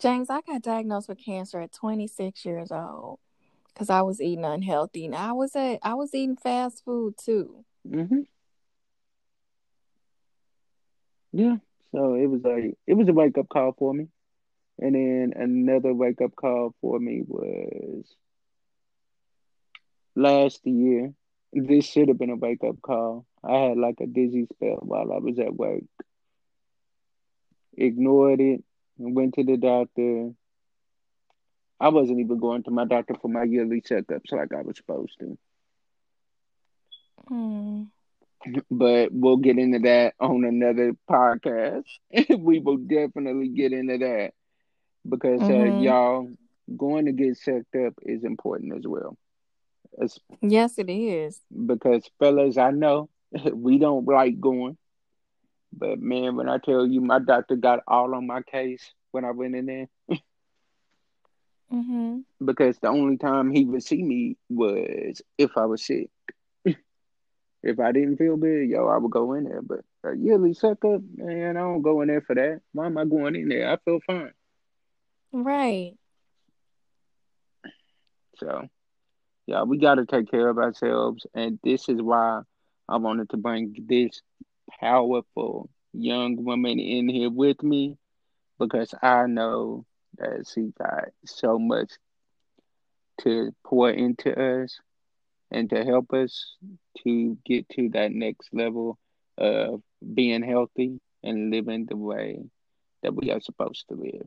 James, 0.00 0.30
I 0.30 0.40
got 0.42 0.62
diagnosed 0.62 1.08
with 1.08 1.18
cancer 1.18 1.58
at 1.58 1.72
26 1.72 2.44
years 2.44 2.70
old 2.70 3.18
because 3.74 3.90
I 3.90 4.02
was 4.02 4.20
eating 4.20 4.44
unhealthy. 4.44 5.06
And 5.06 5.16
I 5.16 5.32
was 5.32 5.56
at 5.56 5.80
I 5.82 5.94
was 5.94 6.14
eating 6.14 6.36
fast 6.36 6.84
food 6.84 7.14
too. 7.18 7.64
Mhm. 7.88 8.26
Yeah. 11.32 11.56
So 11.90 12.14
it 12.14 12.26
was 12.26 12.42
like 12.44 12.78
it 12.86 12.94
was 12.94 13.08
a 13.08 13.12
wake 13.12 13.36
up 13.36 13.48
call 13.48 13.72
for 13.76 13.92
me. 13.92 14.06
And 14.78 14.94
then 14.94 15.32
another 15.34 15.92
wake 15.92 16.20
up 16.20 16.36
call 16.36 16.72
for 16.80 17.00
me 17.00 17.22
was 17.26 18.14
last 20.16 20.66
year. 20.66 21.12
This 21.52 21.86
should 21.86 22.08
have 22.08 22.18
been 22.18 22.30
a 22.30 22.36
wake 22.36 22.64
up 22.64 22.82
call. 22.82 23.24
I 23.44 23.58
had 23.58 23.78
like 23.78 24.00
a 24.00 24.06
dizzy 24.06 24.46
spell 24.52 24.78
while 24.82 25.12
I 25.12 25.18
was 25.18 25.38
at 25.38 25.54
work. 25.54 25.84
Ignored 27.76 28.40
it 28.40 28.64
and 28.98 29.14
went 29.14 29.34
to 29.34 29.44
the 29.44 29.56
doctor. 29.56 30.32
I 31.78 31.90
wasn't 31.90 32.20
even 32.20 32.38
going 32.38 32.64
to 32.64 32.70
my 32.70 32.84
doctor 32.84 33.14
for 33.20 33.28
my 33.28 33.44
yearly 33.44 33.80
checkups 33.80 34.32
like 34.32 34.52
I 34.52 34.62
was 34.62 34.76
supposed 34.76 35.18
to. 35.20 35.38
Mm. 37.30 37.88
But 38.70 39.12
we'll 39.12 39.38
get 39.38 39.58
into 39.58 39.80
that 39.80 40.14
on 40.20 40.44
another 40.44 40.94
podcast. 41.08 41.84
we 42.38 42.60
will 42.60 42.78
definitely 42.78 43.48
get 43.48 43.72
into 43.72 43.98
that 43.98 44.32
because 45.08 45.40
uh, 45.42 45.46
mm-hmm. 45.46 45.78
uh, 45.78 45.80
y'all 45.80 46.28
going 46.76 47.06
to 47.06 47.12
get 47.12 47.38
checked 47.38 47.74
up 47.76 47.94
is 48.02 48.24
important 48.24 48.76
as 48.76 48.86
well. 48.86 49.16
It's, 49.98 50.18
yes, 50.42 50.78
it 50.78 50.90
is. 50.90 51.40
Because 51.50 52.08
fellas, 52.18 52.58
I 52.58 52.70
know 52.70 53.08
we 53.52 53.78
don't 53.78 54.06
like 54.06 54.40
going, 54.40 54.76
but 55.72 56.00
man, 56.00 56.36
when 56.36 56.48
I 56.48 56.58
tell 56.58 56.86
you, 56.86 57.00
my 57.00 57.18
doctor 57.18 57.56
got 57.56 57.80
all 57.86 58.14
on 58.14 58.26
my 58.26 58.42
case 58.42 58.92
when 59.10 59.24
I 59.24 59.30
went 59.30 59.54
in 59.54 59.66
there. 59.66 59.88
mm-hmm. 61.72 62.18
Because 62.44 62.78
the 62.78 62.88
only 62.88 63.16
time 63.16 63.50
he 63.50 63.64
would 63.64 63.82
see 63.82 64.02
me 64.02 64.36
was 64.48 65.22
if 65.38 65.56
I 65.56 65.66
was 65.66 65.84
sick. 65.84 66.10
if 66.64 67.80
I 67.80 67.92
didn't 67.92 68.18
feel 68.18 68.36
good, 68.36 68.68
yo, 68.68 68.86
I 68.88 68.98
would 68.98 69.10
go 69.10 69.32
in 69.34 69.44
there. 69.44 69.62
But 69.62 69.80
a 70.04 70.14
yearly 70.16 70.54
checkup, 70.54 71.00
man, 71.16 71.56
I 71.56 71.60
don't 71.60 71.82
go 71.82 72.00
in 72.02 72.08
there 72.08 72.20
for 72.20 72.34
that. 72.34 72.60
Why 72.72 72.86
am 72.86 72.98
I 72.98 73.04
going 73.04 73.34
in 73.34 73.48
there? 73.48 73.70
I 73.72 73.76
feel 73.84 74.00
fine. 74.06 74.32
Right. 75.32 75.94
So 78.38 78.68
yeah, 79.46 79.62
we 79.62 79.78
got 79.78 79.96
to 79.96 80.06
take 80.06 80.30
care 80.30 80.48
of 80.48 80.58
ourselves. 80.58 81.26
And 81.34 81.58
this 81.62 81.88
is 81.88 82.02
why 82.02 82.42
I 82.88 82.96
wanted 82.96 83.30
to 83.30 83.36
bring 83.36 83.74
this 83.88 84.22
powerful 84.80 85.70
young 85.92 86.44
woman 86.44 86.78
in 86.78 87.08
here 87.08 87.30
with 87.30 87.62
me 87.62 87.96
because 88.58 88.94
I 89.02 89.26
know 89.26 89.84
that 90.18 90.46
she 90.52 90.72
got 90.78 91.08
so 91.24 91.58
much 91.58 91.92
to 93.22 93.52
pour 93.64 93.90
into 93.90 94.38
us 94.38 94.78
and 95.50 95.70
to 95.70 95.84
help 95.84 96.12
us 96.12 96.56
to 97.04 97.38
get 97.44 97.68
to 97.70 97.88
that 97.90 98.12
next 98.12 98.48
level 98.52 98.98
of 99.38 99.82
being 100.14 100.42
healthy 100.42 101.00
and 101.22 101.50
living 101.50 101.86
the 101.86 101.96
way 101.96 102.42
that 103.02 103.14
we 103.14 103.30
are 103.30 103.40
supposed 103.40 103.86
to 103.88 103.94
live. 103.94 104.26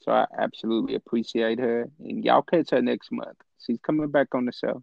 So 0.00 0.12
I 0.12 0.26
absolutely 0.36 0.94
appreciate 0.96 1.60
her. 1.60 1.88
And 2.00 2.24
y'all 2.24 2.42
catch 2.42 2.70
her 2.70 2.82
next 2.82 3.12
month. 3.12 3.38
She's 3.66 3.78
coming 3.80 4.10
back 4.10 4.34
on 4.34 4.44
the 4.44 4.52
show. 4.52 4.82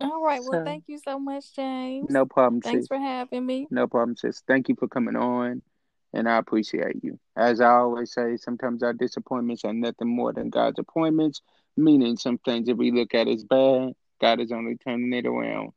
All 0.00 0.22
right. 0.22 0.40
Well, 0.40 0.60
so, 0.60 0.64
thank 0.64 0.84
you 0.86 0.98
so 0.98 1.18
much, 1.18 1.54
James. 1.54 2.10
No 2.10 2.24
problem. 2.24 2.62
Thanks 2.62 2.82
sis. 2.82 2.88
for 2.88 2.98
having 2.98 3.44
me. 3.44 3.66
No 3.70 3.86
problem, 3.86 4.16
sis. 4.16 4.42
Thank 4.46 4.68
you 4.68 4.76
for 4.78 4.88
coming 4.88 5.16
on. 5.16 5.62
And 6.12 6.28
I 6.28 6.38
appreciate 6.38 7.04
you. 7.04 7.18
As 7.36 7.60
I 7.60 7.70
always 7.70 8.12
say, 8.12 8.36
sometimes 8.36 8.82
our 8.82 8.92
disappointments 8.92 9.64
are 9.64 9.72
nothing 9.72 10.08
more 10.08 10.32
than 10.32 10.50
God's 10.50 10.78
appointments, 10.78 11.40
meaning 11.76 12.16
some 12.16 12.38
things 12.38 12.66
that 12.66 12.76
we 12.76 12.90
look 12.90 13.14
at 13.14 13.28
as 13.28 13.44
bad, 13.44 13.92
God 14.20 14.40
is 14.40 14.50
only 14.50 14.76
turning 14.76 15.12
it 15.12 15.26
around 15.26 15.70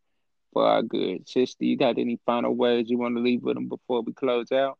for 0.51 0.65
our 0.65 0.81
good. 0.81 1.27
Sister, 1.27 1.65
you 1.65 1.77
got 1.77 1.97
any 1.97 2.19
final 2.25 2.53
words 2.53 2.89
you 2.89 2.97
want 2.97 3.15
to 3.15 3.21
leave 3.21 3.43
with 3.43 3.55
them 3.55 3.67
before 3.67 4.01
we 4.01 4.13
close 4.13 4.51
out? 4.51 4.77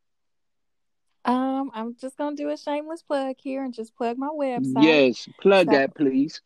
Um, 1.25 1.71
I'm 1.73 1.95
just 1.95 2.17
gonna 2.17 2.36
do 2.36 2.49
a 2.49 2.57
shameless 2.57 3.01
plug 3.03 3.38
here 3.39 3.63
and 3.63 3.73
just 3.73 3.95
plug 3.95 4.17
my 4.17 4.27
website. 4.27 4.83
Yes, 4.83 5.29
plug 5.41 5.67
so, 5.67 5.71
that, 5.71 5.95
please. 5.95 6.41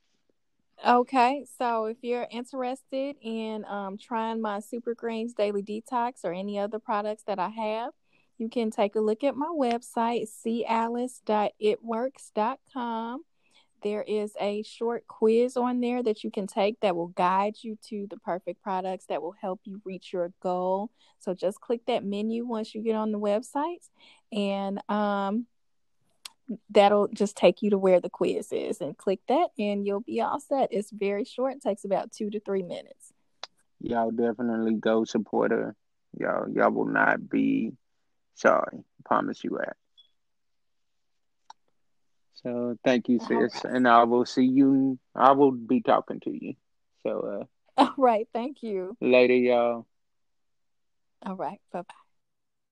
Okay, 0.88 1.44
so 1.58 1.86
if 1.86 1.98
you're 2.04 2.28
interested 2.30 3.16
in 3.22 3.66
um, 3.66 3.98
trying 3.98 4.40
my 4.42 4.60
Super 4.60 4.94
Greens 4.94 5.34
Daily 5.34 5.64
Detox 5.64 6.24
or 6.24 6.32
any 6.32 6.60
other 6.60 6.78
products 6.78 7.24
that 7.24 7.40
I 7.40 7.50
have, 7.50 7.94
you 8.38 8.48
can 8.50 8.70
take 8.70 8.96
a 8.96 9.00
look 9.00 9.24
at 9.24 9.36
my 9.36 9.48
website, 9.48 10.28
calice.itworks.com. 10.44 13.24
there 13.84 14.04
is 14.04 14.34
a 14.40 14.64
short 14.64 15.08
quiz 15.08 15.58
on 15.58 15.80
there 15.80 16.02
that 16.04 16.24
you 16.24 16.32
can 16.32 16.48
take 16.48 16.80
that 16.80 16.96
will 16.96 17.08
guide 17.08 17.56
you 17.62 17.78
to 17.90 18.08
the 18.10 18.18
perfect 18.18 18.62
products 18.62 19.06
that 19.08 19.22
will 19.22 19.36
help 19.40 19.62
you 19.64 19.82
reach 19.86 20.12
your 20.12 20.32
goal. 20.42 20.90
So 21.20 21.34
just 21.34 21.62
click 21.62 21.82
that 21.88 22.04
menu 22.04 22.46
once 22.46 22.74
you 22.74 22.82
get 22.82 22.96
on 22.96 23.12
the 23.12 23.20
website 23.20 23.88
and 24.32 24.82
um, 24.90 25.46
that'll 26.70 27.08
just 27.10 27.36
take 27.36 27.62
you 27.62 27.70
to 27.72 27.78
where 27.78 28.00
the 28.00 28.10
quiz 28.10 28.52
is 28.52 28.82
and 28.82 28.98
click 28.98 29.20
that 29.28 29.50
and 29.58 29.86
you'll 29.86 30.02
be 30.02 30.22
all 30.22 30.40
set. 30.40 30.70
It's 30.72 30.92
very 30.92 31.26
short, 31.26 31.56
it 31.56 31.62
takes 31.62 31.86
about 31.86 32.12
two 32.12 32.30
to 32.30 32.40
three 32.40 32.64
minutes. 32.64 33.14
Y'all 33.80 34.12
definitely 34.12 34.76
go 34.76 35.04
support 35.04 35.52
her. 35.52 35.76
Y'all 36.18 36.50
y'all 36.50 36.72
will 36.72 36.88
not 36.88 37.30
be 37.30 37.74
sorry. 38.34 38.80
Promise 39.06 39.44
you 39.44 39.60
that. 39.60 39.78
So 42.44 42.78
thank 42.84 43.10
you, 43.10 43.20
sis. 43.20 43.30
Right. 43.30 43.66
And 43.66 43.88
I 43.88 44.04
will 44.04 44.26
see 44.26 44.46
you 44.46 45.00
I 45.16 45.32
will 45.32 45.52
be 45.52 45.82
talking 45.82 46.20
to 46.22 46.32
you. 46.32 46.56
So 47.04 47.48
uh 47.78 47.84
all 47.84 47.94
right, 47.98 48.28
thank 48.34 48.64
you. 48.64 48.98
Later, 49.02 49.36
y'all. 49.36 49.86
All 51.26 51.36
right, 51.36 51.60
bye 51.72 51.82
bye. 51.82 52.07